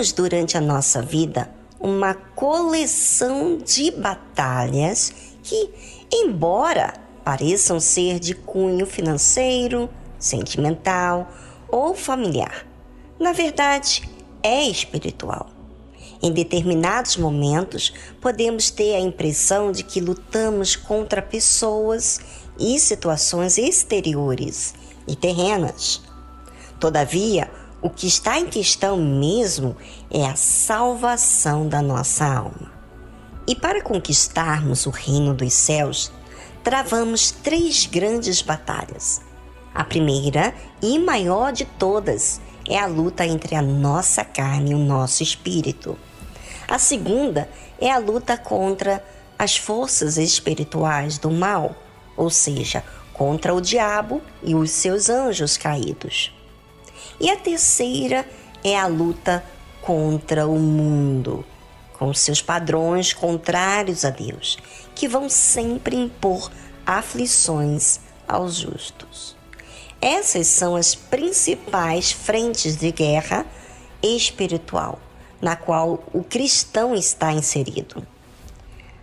Reunimos 0.00 0.12
durante 0.12 0.56
a 0.56 0.60
nossa 0.62 1.02
vida 1.02 1.50
uma 1.78 2.14
coleção 2.14 3.58
de 3.58 3.90
batalhas 3.90 5.12
que, 5.42 5.70
embora 6.10 6.94
pareçam 7.22 7.78
ser 7.78 8.18
de 8.18 8.34
cunho 8.34 8.86
financeiro, 8.86 9.90
sentimental 10.18 11.28
ou 11.68 11.94
familiar, 11.94 12.66
na 13.18 13.32
verdade 13.32 14.08
é 14.42 14.62
espiritual. 14.62 15.50
Em 16.22 16.32
determinados 16.32 17.18
momentos, 17.18 17.92
podemos 18.22 18.70
ter 18.70 18.94
a 18.94 19.00
impressão 19.00 19.70
de 19.70 19.82
que 19.82 20.00
lutamos 20.00 20.76
contra 20.76 21.20
pessoas 21.20 22.20
e 22.58 22.78
situações 22.80 23.58
exteriores 23.58 24.72
e 25.06 25.14
terrenas. 25.14 26.00
Todavia, 26.78 27.50
o 27.82 27.88
que 27.88 28.06
está 28.06 28.38
em 28.38 28.46
questão 28.46 28.98
mesmo 28.98 29.76
é 30.10 30.26
a 30.26 30.36
salvação 30.36 31.66
da 31.66 31.80
nossa 31.80 32.26
alma. 32.26 32.72
E 33.46 33.54
para 33.54 33.82
conquistarmos 33.82 34.84
o 34.86 34.90
reino 34.90 35.32
dos 35.32 35.52
céus, 35.52 36.12
travamos 36.62 37.30
três 37.30 37.86
grandes 37.86 38.42
batalhas. 38.42 39.22
A 39.74 39.82
primeira 39.82 40.54
e 40.82 40.98
maior 40.98 41.52
de 41.52 41.64
todas 41.64 42.40
é 42.68 42.78
a 42.78 42.86
luta 42.86 43.24
entre 43.24 43.54
a 43.54 43.62
nossa 43.62 44.24
carne 44.24 44.72
e 44.72 44.74
o 44.74 44.78
nosso 44.78 45.22
espírito. 45.22 45.96
A 46.68 46.78
segunda 46.78 47.48
é 47.80 47.90
a 47.90 47.98
luta 47.98 48.36
contra 48.36 49.02
as 49.38 49.56
forças 49.56 50.18
espirituais 50.18 51.16
do 51.16 51.30
mal, 51.30 51.74
ou 52.14 52.28
seja, 52.28 52.84
contra 53.14 53.54
o 53.54 53.60
diabo 53.60 54.20
e 54.42 54.54
os 54.54 54.70
seus 54.70 55.08
anjos 55.08 55.56
caídos. 55.56 56.30
E 57.20 57.30
a 57.30 57.36
terceira 57.36 58.26
é 58.64 58.78
a 58.78 58.86
luta 58.86 59.44
contra 59.82 60.46
o 60.46 60.58
mundo, 60.58 61.44
com 61.98 62.12
seus 62.14 62.40
padrões 62.40 63.12
contrários 63.12 64.04
a 64.04 64.10
Deus, 64.10 64.58
que 64.94 65.06
vão 65.06 65.28
sempre 65.28 65.96
impor 65.96 66.50
aflições 66.86 68.00
aos 68.26 68.56
justos. 68.56 69.36
Essas 70.00 70.46
são 70.46 70.76
as 70.76 70.94
principais 70.94 72.10
frentes 72.10 72.76
de 72.76 72.90
guerra 72.90 73.44
espiritual 74.02 74.98
na 75.40 75.56
qual 75.56 76.04
o 76.12 76.22
cristão 76.22 76.94
está 76.94 77.32
inserido. 77.32 78.06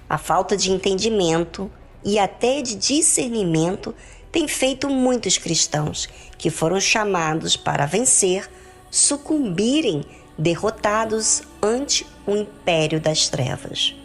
A 0.10 0.18
falta 0.18 0.56
de 0.56 0.72
entendimento 0.72 1.70
e 2.04 2.20
até 2.20 2.62
de 2.62 2.76
discernimento 2.76 3.94
tem 4.38 4.48
feito 4.48 4.88
muitos 4.88 5.40
cristãos 5.40 6.08
que 6.38 6.52
foram 6.52 6.80
chamados 6.80 7.58
para 7.58 7.88
vencer 7.88 8.48
sucumbirem 8.92 10.06
derrotados 10.38 11.42
ante 11.60 12.06
o 12.24 12.36
império 12.36 13.02
das 13.02 13.30
trevas. 13.30 13.96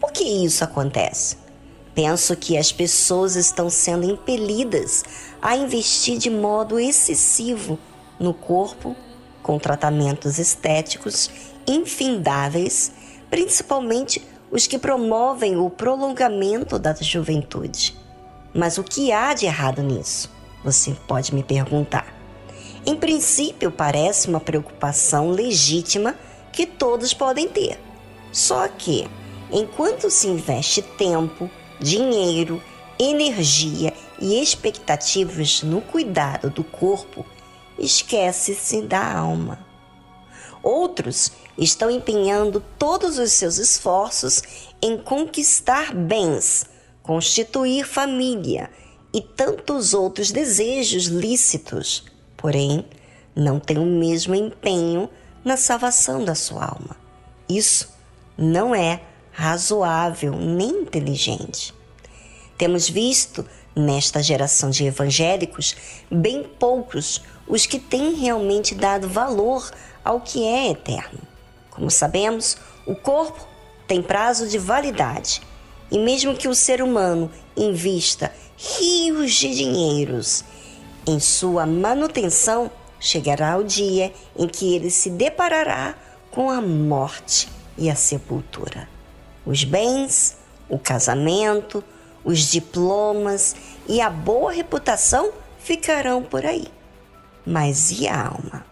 Por 0.00 0.10
que 0.10 0.24
isso 0.24 0.64
acontece? 0.64 1.36
Penso 1.94 2.34
que 2.34 2.56
as 2.56 2.72
pessoas 2.72 3.36
estão 3.36 3.68
sendo 3.68 4.10
impelidas 4.10 5.04
a 5.42 5.54
investir 5.54 6.16
de 6.16 6.30
modo 6.30 6.80
excessivo 6.80 7.78
no 8.18 8.32
corpo, 8.32 8.96
com 9.42 9.58
tratamentos 9.58 10.38
estéticos 10.38 11.28
infindáveis, 11.66 12.90
principalmente 13.28 14.26
os 14.50 14.66
que 14.66 14.78
promovem 14.78 15.58
o 15.58 15.68
prolongamento 15.68 16.78
da 16.78 16.94
juventude. 16.94 18.05
Mas 18.56 18.78
o 18.78 18.82
que 18.82 19.12
há 19.12 19.34
de 19.34 19.44
errado 19.44 19.82
nisso? 19.82 20.30
Você 20.64 20.96
pode 21.06 21.34
me 21.34 21.42
perguntar. 21.42 22.06
Em 22.86 22.96
princípio, 22.96 23.70
parece 23.70 24.28
uma 24.28 24.40
preocupação 24.40 25.30
legítima 25.30 26.16
que 26.52 26.64
todos 26.64 27.12
podem 27.12 27.46
ter. 27.48 27.78
Só 28.32 28.66
que, 28.66 29.06
enquanto 29.52 30.08
se 30.08 30.26
investe 30.26 30.80
tempo, 30.80 31.50
dinheiro, 31.78 32.62
energia 32.98 33.92
e 34.18 34.40
expectativas 34.40 35.62
no 35.62 35.82
cuidado 35.82 36.48
do 36.48 36.64
corpo, 36.64 37.26
esquece-se 37.78 38.80
da 38.80 39.18
alma. 39.18 39.58
Outros 40.62 41.30
estão 41.58 41.90
empenhando 41.90 42.62
todos 42.78 43.18
os 43.18 43.32
seus 43.32 43.58
esforços 43.58 44.42
em 44.80 44.96
conquistar 44.96 45.94
bens, 45.94 46.64
constituir 47.06 47.86
família 47.86 48.68
e 49.14 49.20
tantos 49.20 49.94
outros 49.94 50.32
desejos 50.32 51.04
lícitos, 51.04 52.04
porém 52.36 52.84
não 53.34 53.60
têm 53.60 53.78
o 53.78 53.86
mesmo 53.86 54.34
empenho 54.34 55.08
na 55.44 55.56
salvação 55.56 56.24
da 56.24 56.34
sua 56.34 56.64
alma. 56.64 56.96
Isso 57.48 57.94
não 58.36 58.74
é 58.74 59.00
razoável 59.30 60.32
nem 60.32 60.68
inteligente. 60.68 61.72
Temos 62.58 62.88
visto 62.88 63.46
nesta 63.74 64.20
geração 64.20 64.70
de 64.70 64.84
evangélicos 64.84 65.76
bem 66.10 66.42
poucos 66.42 67.22
os 67.46 67.66
que 67.66 67.78
têm 67.78 68.14
realmente 68.14 68.74
dado 68.74 69.08
valor 69.08 69.70
ao 70.04 70.20
que 70.20 70.44
é 70.44 70.72
eterno. 70.72 71.20
Como 71.70 71.88
sabemos, 71.88 72.56
o 72.84 72.96
corpo 72.96 73.46
tem 73.86 74.02
prazo 74.02 74.48
de 74.48 74.58
validade 74.58 75.40
e, 75.90 75.98
mesmo 75.98 76.36
que 76.36 76.48
o 76.48 76.54
ser 76.54 76.82
humano 76.82 77.30
invista 77.56 78.32
rios 78.56 79.32
de 79.34 79.54
dinheiros 79.54 80.44
em 81.06 81.20
sua 81.20 81.66
manutenção, 81.66 82.70
chegará 82.98 83.56
o 83.56 83.64
dia 83.64 84.12
em 84.36 84.48
que 84.48 84.74
ele 84.74 84.90
se 84.90 85.10
deparará 85.10 85.94
com 86.30 86.50
a 86.50 86.60
morte 86.60 87.48
e 87.78 87.88
a 87.90 87.94
sepultura 87.94 88.96
os 89.46 89.62
bens, 89.62 90.36
o 90.68 90.78
casamento, 90.78 91.82
os 92.24 92.50
diplomas 92.50 93.54
e 93.88 94.00
a 94.00 94.10
boa 94.10 94.52
reputação 94.52 95.32
ficarão 95.60 96.20
por 96.20 96.44
aí. 96.44 96.66
Mas 97.46 97.92
e 97.92 98.08
a 98.08 98.26
alma? 98.26 98.66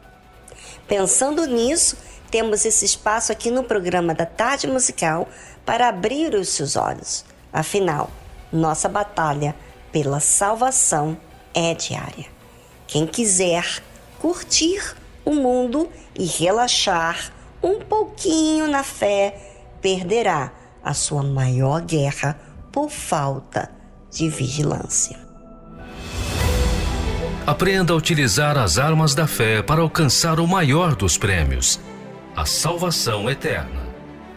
Pensando 0.88 1.46
nisso, 1.46 1.96
temos 2.28 2.64
esse 2.64 2.84
espaço 2.84 3.30
aqui 3.30 3.50
no 3.50 3.62
programa 3.62 4.12
da 4.12 4.26
Tarde 4.26 4.66
Musical 4.66 5.28
para 5.64 5.88
abrir 5.88 6.34
os 6.34 6.48
seus 6.48 6.76
olhos. 6.76 7.24
Afinal, 7.52 8.10
nossa 8.52 8.88
batalha 8.88 9.54
pela 9.92 10.20
salvação 10.20 11.16
é 11.54 11.74
diária. 11.74 12.26
Quem 12.86 13.06
quiser 13.06 13.82
curtir 14.18 14.94
o 15.24 15.34
mundo 15.34 15.88
e 16.14 16.26
relaxar 16.26 17.32
um 17.62 17.80
pouquinho 17.80 18.66
na 18.68 18.82
fé, 18.82 19.40
perderá 19.80 20.52
a 20.82 20.92
sua 20.92 21.22
maior 21.22 21.80
guerra 21.80 22.38
por 22.70 22.90
falta 22.90 23.70
de 24.10 24.28
vigilância. 24.28 25.18
Aprenda 27.46 27.92
a 27.92 27.96
utilizar 27.96 28.56
as 28.56 28.78
armas 28.78 29.14
da 29.14 29.26
fé 29.26 29.62
para 29.62 29.82
alcançar 29.82 30.40
o 30.40 30.46
maior 30.46 30.94
dos 30.94 31.18
prêmios, 31.18 31.78
a 32.34 32.46
salvação 32.46 33.28
eterna. 33.28 33.83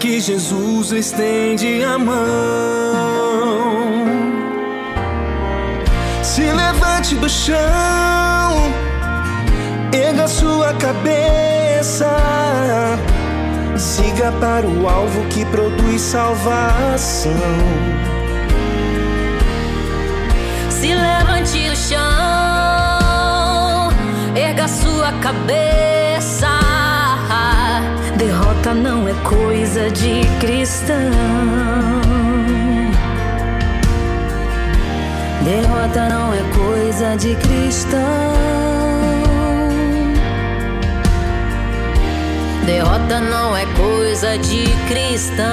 que 0.00 0.18
Jesus 0.18 0.92
estende 0.92 1.84
a 1.84 1.98
mão. 1.98 2.16
Se 6.22 6.40
levante 6.40 7.14
do 7.16 7.28
chão, 7.28 7.58
erga 9.92 10.26
sua 10.26 10.72
cabeça, 10.74 12.08
siga 13.76 14.32
para 14.40 14.66
o 14.66 14.88
alvo 14.88 15.22
que 15.28 15.44
produz 15.44 16.00
salvação. 16.00 17.32
Se 20.70 20.94
levante 20.94 21.68
do 21.68 21.76
chão, 21.76 21.98
erga 24.34 24.66
sua 24.66 25.12
cabeça 25.20 25.99
Derrota 28.62 28.74
não 28.74 29.08
é 29.08 29.14
coisa 29.24 29.90
de 29.90 30.20
cristão. 30.38 30.94
Derrota 35.42 36.08
não 36.10 36.34
é 36.34 36.42
coisa 36.54 37.16
de 37.16 37.36
cristão. 37.36 37.98
Derrota 42.66 43.20
não 43.20 43.56
é 43.56 43.64
coisa 43.64 44.36
de 44.36 44.64
cristão. 44.88 45.46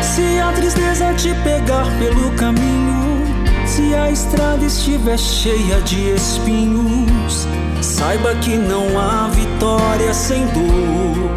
Se 0.00 0.40
a 0.40 0.50
tristeza 0.52 1.12
te 1.12 1.34
pegar 1.44 1.84
pelo 1.98 2.32
caminho 2.32 2.97
a 3.98 4.10
estrada 4.10 4.64
estiver 4.64 5.18
cheia 5.18 5.80
de 5.82 6.14
espinhos, 6.14 7.46
saiba 7.82 8.34
que 8.36 8.56
não 8.56 8.98
há 8.98 9.28
vitória 9.28 10.14
sem 10.14 10.46
dor. 10.46 11.30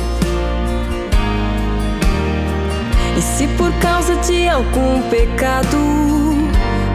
E 3.17 3.21
se 3.21 3.47
por 3.57 3.71
causa 3.79 4.15
de 4.17 4.47
algum 4.47 5.01
pecado 5.09 5.77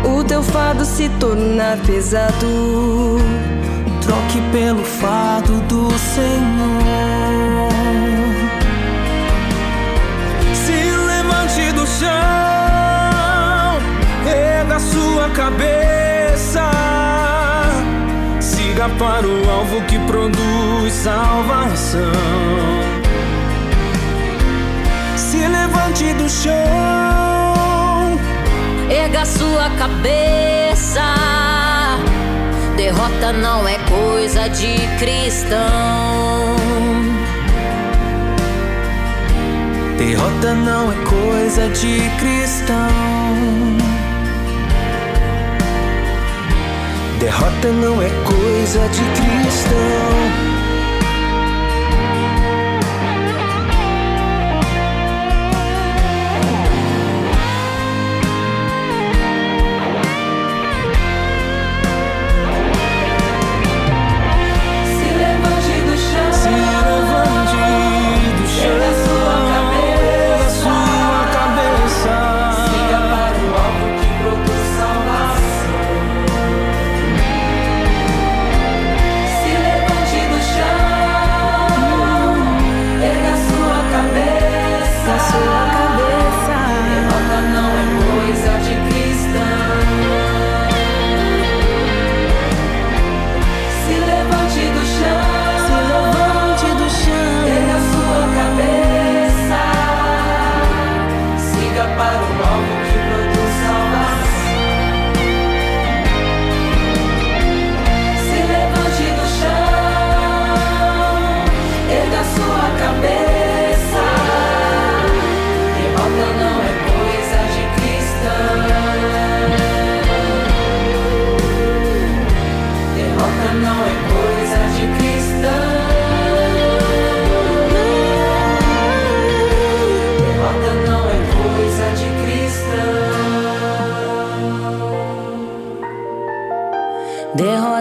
o 0.05 0.24
teu 0.24 0.43
fardo 0.43 0.84
se 0.84 1.09
tornar 1.20 1.76
pesado, 1.78 3.18
troque 4.01 4.40
pelo 4.52 4.84
fardo 4.84 5.60
do 5.62 5.90
Senhor. 5.98 7.36
Erga 14.77 14.81
sua 14.81 15.31
cabeça, 15.31 16.70
siga 18.40 18.89
para 18.98 19.27
o 19.27 19.51
alvo 19.51 19.81
que 19.86 19.98
produz 20.01 20.93
salvação. 20.93 22.12
Se 25.16 25.39
levante 25.39 26.12
do 26.15 26.28
chão, 26.28 26.53
erga 28.90 29.24
sua 29.24 29.70
cabeça. 29.78 31.03
Derrota 32.77 33.32
não 33.32 33.66
é 33.66 33.78
coisa 33.78 34.48
de 34.51 34.77
cristão. 34.98 35.57
Derrota 39.97 40.55
não 40.55 40.93
é 40.93 40.97
coisa 41.07 41.69
de 41.70 42.11
cristão. 42.19 43.86
Derrota 47.27 47.73
não 47.73 48.01
é 48.01 48.09
coisa 48.24 48.89
de 48.89 49.01
cristão. 49.01 50.45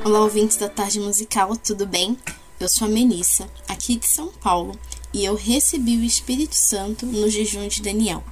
Olá, 0.08 0.22
ouvintes 0.22 0.56
da 0.56 0.70
Tarde 0.70 1.02
Musical, 1.02 1.58
tudo 1.58 1.86
bem? 1.86 2.18
Eu 2.62 2.70
sou 2.70 2.88
a 2.88 2.90
Melissa, 2.90 3.46
aqui 3.68 3.98
de 3.98 4.08
São 4.08 4.30
Paulo, 4.42 4.72
e 5.14 5.26
eu 5.26 5.36
recebi 5.36 5.98
o 5.98 6.04
Espírito 6.06 6.56
Santo 6.56 7.06
no 7.06 7.30
jejum 7.30 7.68
de 7.68 7.82
Daniel. 7.82 8.24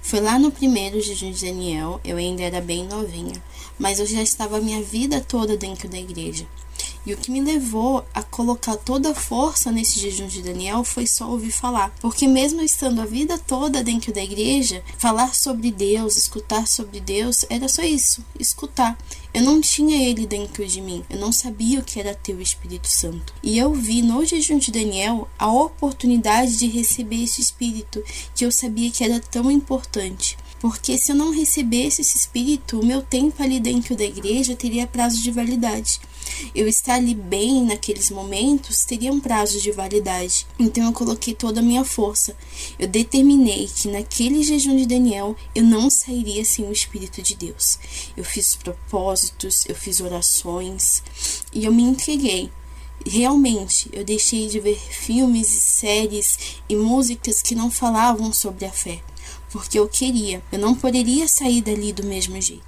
Foi 0.00 0.20
lá 0.20 0.38
no 0.38 0.50
primeiro 0.50 0.98
jejum 1.02 1.30
de 1.32 1.44
Daniel, 1.44 2.00
eu 2.02 2.16
ainda 2.16 2.44
era 2.44 2.62
bem 2.62 2.86
novinha, 2.86 3.34
mas 3.78 4.00
eu 4.00 4.06
já 4.06 4.22
estava 4.22 4.56
a 4.56 4.60
minha 4.60 4.82
vida 4.82 5.20
toda 5.20 5.54
dentro 5.54 5.86
da 5.86 5.98
igreja. 5.98 6.46
E 7.06 7.14
o 7.14 7.16
que 7.16 7.30
me 7.30 7.40
levou 7.40 8.04
a 8.12 8.20
colocar 8.20 8.76
toda 8.76 9.12
a 9.12 9.14
força 9.14 9.70
nesse 9.70 10.00
jejum 10.00 10.26
de 10.26 10.42
Daniel 10.42 10.82
foi 10.82 11.06
só 11.06 11.30
ouvir 11.30 11.52
falar. 11.52 11.94
Porque, 12.00 12.26
mesmo 12.26 12.60
estando 12.60 13.00
a 13.00 13.06
vida 13.06 13.38
toda 13.38 13.84
dentro 13.84 14.12
da 14.12 14.22
igreja, 14.22 14.82
falar 14.98 15.32
sobre 15.32 15.70
Deus, 15.70 16.16
escutar 16.16 16.66
sobre 16.66 16.98
Deus, 16.98 17.44
era 17.48 17.68
só 17.68 17.82
isso: 17.82 18.24
escutar. 18.40 18.98
Eu 19.32 19.42
não 19.42 19.60
tinha 19.60 20.02
ele 20.08 20.26
dentro 20.26 20.66
de 20.66 20.80
mim, 20.80 21.04
eu 21.08 21.18
não 21.18 21.30
sabia 21.30 21.78
o 21.78 21.84
que 21.84 22.00
era 22.00 22.14
ter 22.14 22.34
o 22.34 22.40
Espírito 22.40 22.88
Santo. 22.88 23.34
E 23.42 23.58
eu 23.58 23.72
vi 23.72 24.02
no 24.02 24.24
jejum 24.24 24.58
de 24.58 24.72
Daniel 24.72 25.28
a 25.38 25.52
oportunidade 25.52 26.56
de 26.58 26.66
receber 26.66 27.22
esse 27.22 27.40
Espírito 27.40 28.02
que 28.34 28.44
eu 28.44 28.50
sabia 28.50 28.90
que 28.90 29.04
era 29.04 29.20
tão 29.20 29.50
importante. 29.50 30.36
Porque 30.60 30.96
se 30.96 31.12
eu 31.12 31.16
não 31.16 31.30
recebesse 31.30 32.00
esse 32.00 32.16
espírito, 32.16 32.80
o 32.80 32.84
meu 32.84 33.02
tempo 33.02 33.42
ali 33.42 33.60
dentro 33.60 33.94
da 33.94 34.04
igreja 34.04 34.56
teria 34.56 34.86
prazo 34.86 35.22
de 35.22 35.30
validade. 35.30 36.00
Eu 36.54 36.66
estar 36.66 36.94
ali 36.94 37.14
bem 37.14 37.64
naqueles 37.64 38.10
momentos 38.10 38.84
teria 38.84 39.12
um 39.12 39.20
prazo 39.20 39.60
de 39.60 39.70
validade. 39.70 40.46
Então 40.58 40.84
eu 40.84 40.92
coloquei 40.92 41.34
toda 41.34 41.60
a 41.60 41.62
minha 41.62 41.84
força. 41.84 42.36
Eu 42.78 42.88
determinei 42.88 43.68
que 43.68 43.88
naquele 43.88 44.42
jejum 44.42 44.76
de 44.76 44.86
Daniel 44.86 45.36
eu 45.54 45.62
não 45.62 45.90
sairia 45.90 46.44
sem 46.44 46.66
o 46.66 46.72
Espírito 46.72 47.22
de 47.22 47.34
Deus. 47.34 47.78
Eu 48.16 48.24
fiz 48.24 48.56
propósitos, 48.56 49.64
eu 49.68 49.74
fiz 49.74 50.00
orações 50.00 51.02
e 51.52 51.64
eu 51.64 51.72
me 51.72 51.82
entreguei. 51.82 52.50
Realmente, 53.04 53.88
eu 53.92 54.02
deixei 54.02 54.48
de 54.48 54.58
ver 54.58 54.78
filmes 54.78 55.52
e 55.52 55.60
séries 55.60 56.38
e 56.68 56.74
músicas 56.74 57.40
que 57.40 57.54
não 57.54 57.70
falavam 57.70 58.32
sobre 58.32 58.64
a 58.64 58.72
fé 58.72 59.00
porque 59.50 59.78
eu 59.78 59.88
queria. 59.88 60.42
Eu 60.50 60.58
não 60.58 60.74
poderia 60.74 61.28
sair 61.28 61.62
dali 61.62 61.92
do 61.92 62.04
mesmo 62.04 62.40
jeito. 62.40 62.64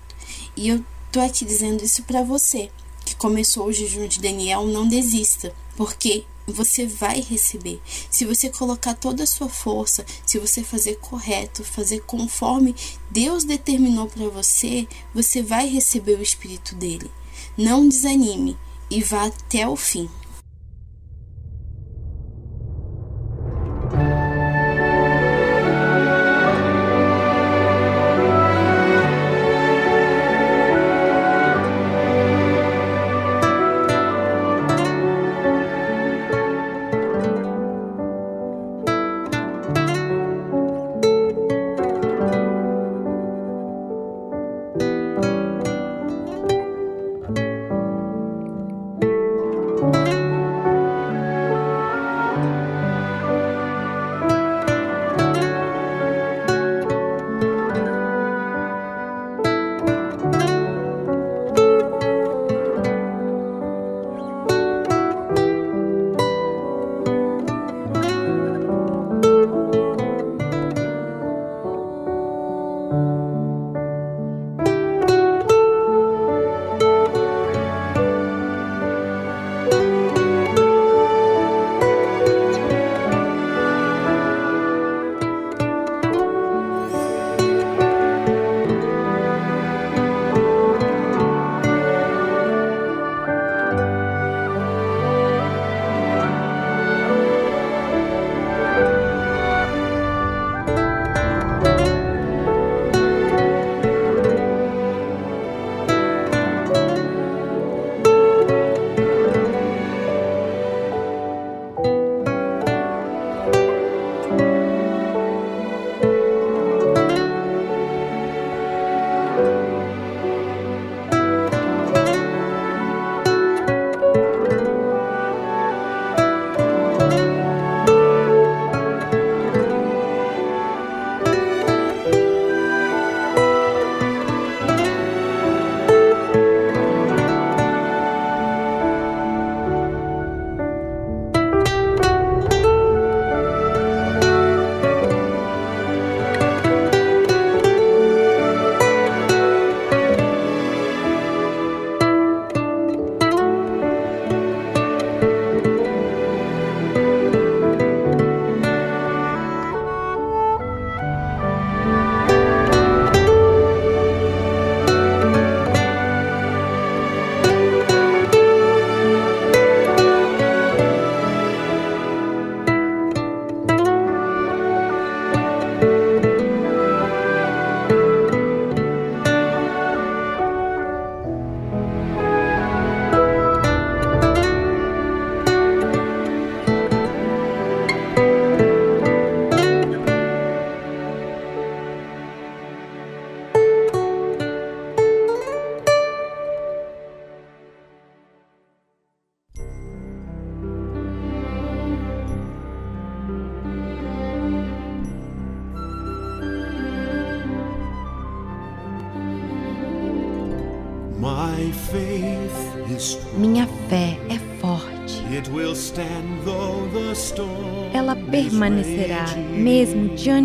E 0.57 0.69
eu 0.69 0.85
tô 1.13 1.21
aqui 1.21 1.45
dizendo 1.45 1.85
isso 1.85 2.03
para 2.03 2.23
você 2.23 2.71
que 3.05 3.17
começou 3.17 3.67
o 3.67 3.73
jejum 3.73 4.07
de 4.07 4.21
Daniel, 4.21 4.67
não 4.67 4.87
desista, 4.87 5.55
porque 5.77 6.25
você 6.47 6.87
vai 6.87 7.21
receber. 7.21 7.81
Se 8.11 8.25
você 8.25 8.51
colocar 8.51 8.95
toda 8.95 9.23
a 9.23 9.27
sua 9.27 9.49
força, 9.49 10.05
se 10.27 10.39
você 10.39 10.63
fazer 10.63 10.97
correto, 10.97 11.65
fazer 11.65 12.01
conforme 12.01 12.75
Deus 13.11 13.45
determinou 13.45 14.09
para 14.09 14.29
você, 14.29 14.87
você 15.15 15.43
vai 15.43 15.69
receber 15.69 16.19
o 16.19 16.23
espírito 16.23 16.75
dele. 16.75 17.11
Não 17.57 17.89
desanime 17.89 18.57
e 18.91 19.03
vá 19.03 19.27
até 19.27 19.67
o 19.67 19.77
fim. 19.77 20.09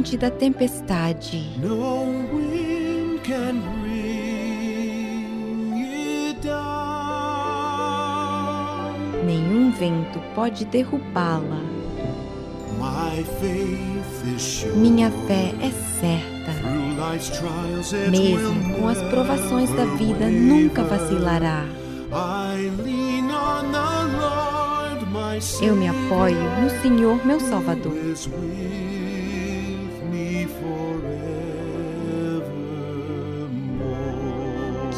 Diante 0.03 0.17
da 0.17 0.29
tempestade. 0.29 1.57
No 1.57 2.03
wind 2.33 3.21
can 3.23 3.61
bring 3.81 5.23
it 5.81 6.45
down. 6.45 6.53
Nenhum 9.25 9.71
vento 9.71 10.19
pode 10.35 10.65
derrubá-la. 10.65 11.63
Minha 14.75 15.09
fé 15.09 15.53
é 15.61 15.71
certa. 16.01 16.51
Mesmo 18.11 18.75
com 18.75 18.89
as 18.89 19.01
provações 19.03 19.69
da 19.71 19.85
vida, 19.85 20.27
nunca 20.29 20.83
vacilará. 20.83 21.63
Eu 25.61 25.75
me 25.75 25.87
apoio 25.87 26.61
no 26.61 26.69
Senhor, 26.81 27.25
meu 27.25 27.39
Salvador, 27.39 27.93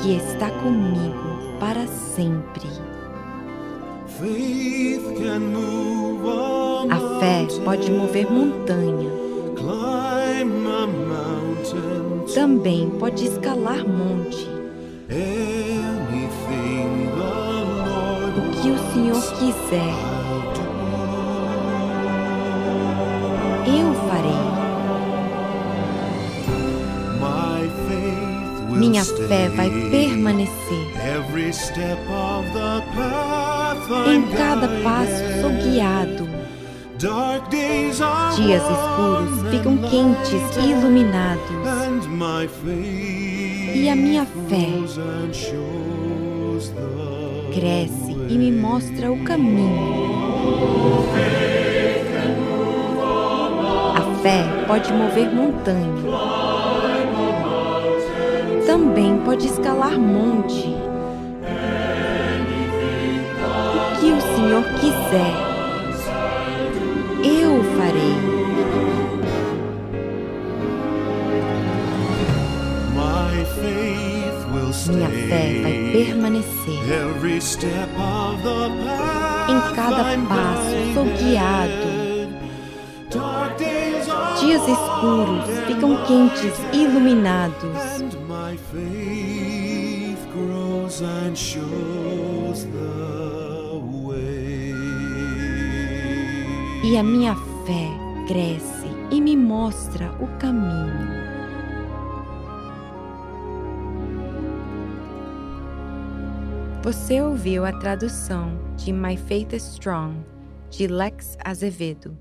que 0.06 0.18
está 0.18 0.52
comigo 0.52 1.58
para 1.60 1.88
sempre. 1.88 2.70
A 6.92 7.20
fé 7.20 7.48
pode 7.64 7.92
mover 7.92 8.32
montanha, 8.32 9.10
também 12.36 12.88
pode 13.00 13.26
escalar 13.26 13.84
monte. 13.88 14.48
O 18.38 18.62
que 18.62 18.70
o 18.70 18.78
Senhor 18.94 19.22
quiser, 19.40 20.15
Minha 28.76 29.04
fé 29.04 29.50
vai 29.50 29.70
permanecer. 29.90 30.88
Em 34.08 34.22
cada 34.36 34.68
passo 34.84 35.42
sou 35.42 35.52
guiado. 35.52 36.28
Dias 38.36 38.64
escuros 38.64 39.50
ficam 39.50 39.78
quentes 39.78 40.58
e 40.58 40.72
iluminados. 40.72 41.44
E 43.76 43.90
a 43.90 43.96
minha 43.96 44.26
fé 44.26 44.68
cresce 47.54 48.12
e 48.30 48.38
me 48.38 48.52
mostra 48.52 49.12
o 49.12 49.24
caminho. 49.24 49.96
A 53.96 54.02
fé 54.22 54.44
pode 54.68 54.92
mover 54.94 55.34
montanha. 55.34 56.15
Pode 59.36 59.48
escalar 59.48 60.00
monte. 60.00 60.74
O 63.92 64.00
que 64.00 64.12
o 64.14 64.22
Senhor 64.22 64.64
quiser, 64.80 65.34
eu 67.22 67.62
farei. 67.78 68.16
Minha 74.88 75.10
fé 75.10 75.62
vai 75.64 75.74
permanecer. 75.92 76.80
Em 79.50 79.76
cada 79.76 80.04
passo 80.30 80.76
sou 80.94 81.06
guiado. 81.06 82.06
Dias 84.40 84.62
escuros 84.62 85.46
ficam 85.68 86.06
quentes 86.06 86.54
iluminados. 86.72 88.25
My 88.56 88.62
faith 88.72 90.32
grows 90.32 91.02
and 91.02 91.38
shows 91.38 92.64
the 92.64 93.82
way. 94.08 94.72
E 96.82 96.98
a 96.98 97.04
minha 97.04 97.36
fé 97.66 97.90
cresce 98.30 98.88
e 99.12 99.20
me 99.20 99.36
mostra 99.36 100.10
o 100.22 100.28
caminho. 100.40 101.06
Você 106.82 107.22
ouviu 107.22 107.66
a 107.66 107.74
tradução 107.74 108.58
de 108.78 108.94
My 108.94 109.18
Faith 109.18 109.52
is 109.52 109.64
Strong, 109.64 110.16
de 110.70 110.88
Lex 110.88 111.38
Azevedo. 111.44 112.18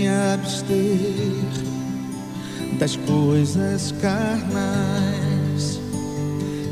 Me 0.00 0.08
abster 0.08 1.36
das 2.78 2.96
coisas 2.96 3.92
carnais. 4.00 5.78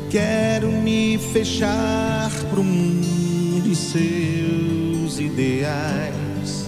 Quero 0.09 0.71
me 0.71 1.19
fechar 1.31 2.31
pro 2.49 2.63
mundo 2.63 3.67
e 3.67 3.75
seus 3.75 5.19
ideais. 5.19 6.67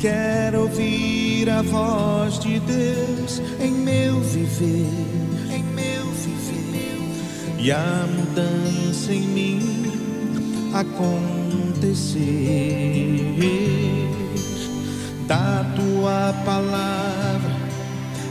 Quero 0.00 0.60
ouvir 0.62 1.50
a 1.50 1.62
voz 1.62 2.38
de 2.38 2.60
Deus 2.60 3.42
em 3.60 3.72
meu 3.72 4.20
viver, 4.20 4.86
em 5.52 5.64
meu 5.74 6.06
viver. 6.12 7.00
E 7.58 7.72
a 7.72 8.06
mudança 8.06 9.12
em 9.12 9.22
mim 9.22 9.60
acontecer. 10.72 12.18
Da 15.28 15.62
tua 15.76 16.34
palavra 16.46 17.52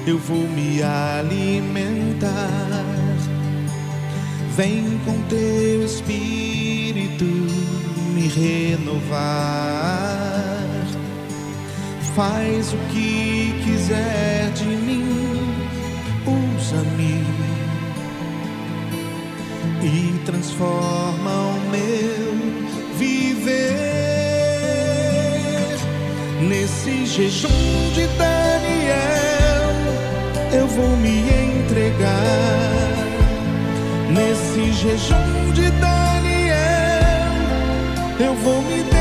eu 0.07 0.17
vou 0.17 0.47
me 0.47 0.81
alimentar. 0.81 2.33
Vem 4.55 4.99
com 5.05 5.21
teu 5.29 5.85
espírito 5.85 7.23
me 8.15 8.27
renovar. 8.27 9.17
Faz 12.15 12.73
o 12.73 12.77
que 12.91 13.53
quiser 13.63 14.51
de 14.53 14.65
mim, 14.65 15.05
usa-me 16.25 17.23
e 19.83 20.17
transforma 20.25 21.31
o 21.31 21.59
meu 21.69 22.56
Nesse 26.47 27.05
jejum 27.05 27.91
de 27.93 28.07
Daniel, 28.17 29.69
eu 30.53 30.65
vou 30.65 30.95
me 30.95 31.19
entregar. 31.19 32.07
Nesse 34.09 34.71
jejum 34.71 35.51
de 35.53 35.69
Daniel, 35.71 36.55
eu 38.19 38.33
vou 38.35 38.61
me 38.61 38.83
derramar. 38.83 38.96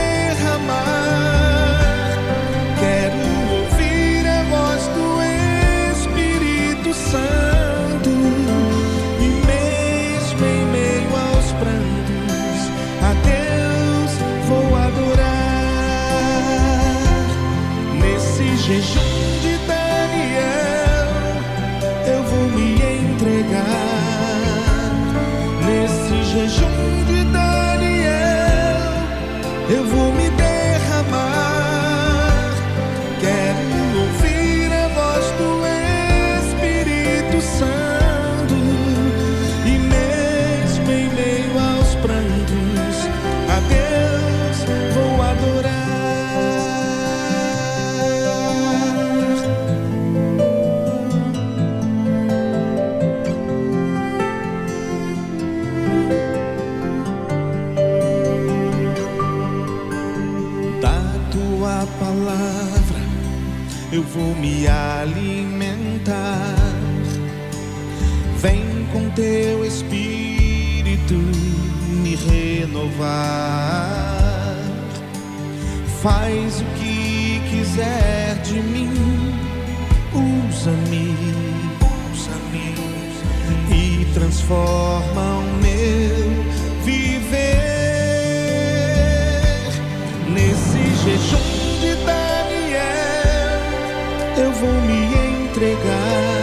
Teu 69.16 69.64
espírito 69.64 71.14
me 72.02 72.14
renovar. 72.14 73.16
Faz 76.02 76.60
o 76.60 76.64
que 76.78 77.40
quiser 77.50 78.38
de 78.44 78.60
mim, 78.60 78.92
usa-me, 80.12 81.16
usa-me 82.12 82.74
e 83.74 84.04
transforma 84.12 85.38
o 85.38 85.42
meu 85.62 86.44
viver 86.84 87.56
nesse 90.28 90.82
jejum 91.04 91.80
de 91.80 91.94
Daniel. 92.04 93.62
Eu 94.36 94.52
vou 94.52 94.74
me 94.82 95.00
entregar 95.46 96.36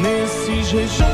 nesse 0.00 0.62
jejum 0.64 1.09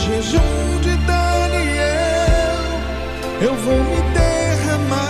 jejum 0.00 0.80
de 0.80 0.96
Daniel, 1.06 2.64
eu 3.42 3.54
vou 3.54 3.80
me 3.84 4.00
derramar. 4.14 5.00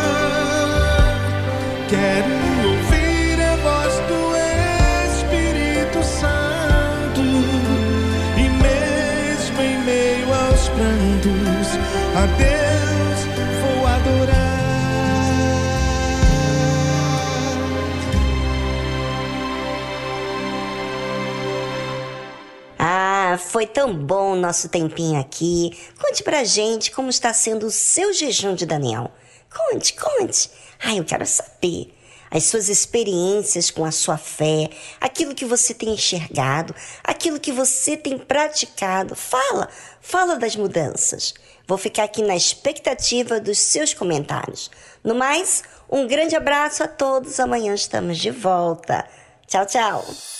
Quero 1.89 2.40
foi 23.51 23.67
tão 23.67 23.93
bom 23.93 24.33
o 24.33 24.37
nosso 24.37 24.69
tempinho 24.69 25.21
aqui. 25.21 25.77
Conte 26.01 26.23
pra 26.23 26.45
gente 26.45 26.93
como 26.93 27.11
está 27.11 27.35
sendo 27.35 27.67
o 27.67 27.71
seu 27.71 28.13
jejum 28.13 28.55
de 28.55 28.65
Daniel. 28.65 29.11
Conte, 29.53 29.93
conte. 29.95 30.49
Ai, 30.79 31.01
eu 31.01 31.05
quero 31.05 31.27
saber. 31.27 31.93
As 32.31 32.45
suas 32.45 32.69
experiências 32.69 33.69
com 33.69 33.85
a 33.85 33.91
sua 33.91 34.17
fé, 34.17 34.71
aquilo 35.01 35.35
que 35.35 35.45
você 35.45 35.75
tem 35.75 35.95
enxergado, 35.95 36.73
aquilo 37.03 37.41
que 37.41 37.51
você 37.51 37.97
tem 37.97 38.17
praticado. 38.17 39.17
Fala, 39.17 39.69
fala 40.01 40.37
das 40.37 40.55
mudanças. 40.55 41.35
Vou 41.67 41.77
ficar 41.77 42.05
aqui 42.05 42.23
na 42.23 42.37
expectativa 42.37 43.41
dos 43.41 43.59
seus 43.59 43.93
comentários. 43.93 44.71
No 45.03 45.17
mais, 45.17 45.65
um 45.91 46.07
grande 46.07 46.37
abraço 46.37 46.85
a 46.85 46.89
todos. 46.89 47.41
Amanhã 47.41 47.75
estamos 47.75 48.17
de 48.19 48.31
volta. 48.31 49.05
Tchau, 49.49 49.67
tchau. 49.67 50.40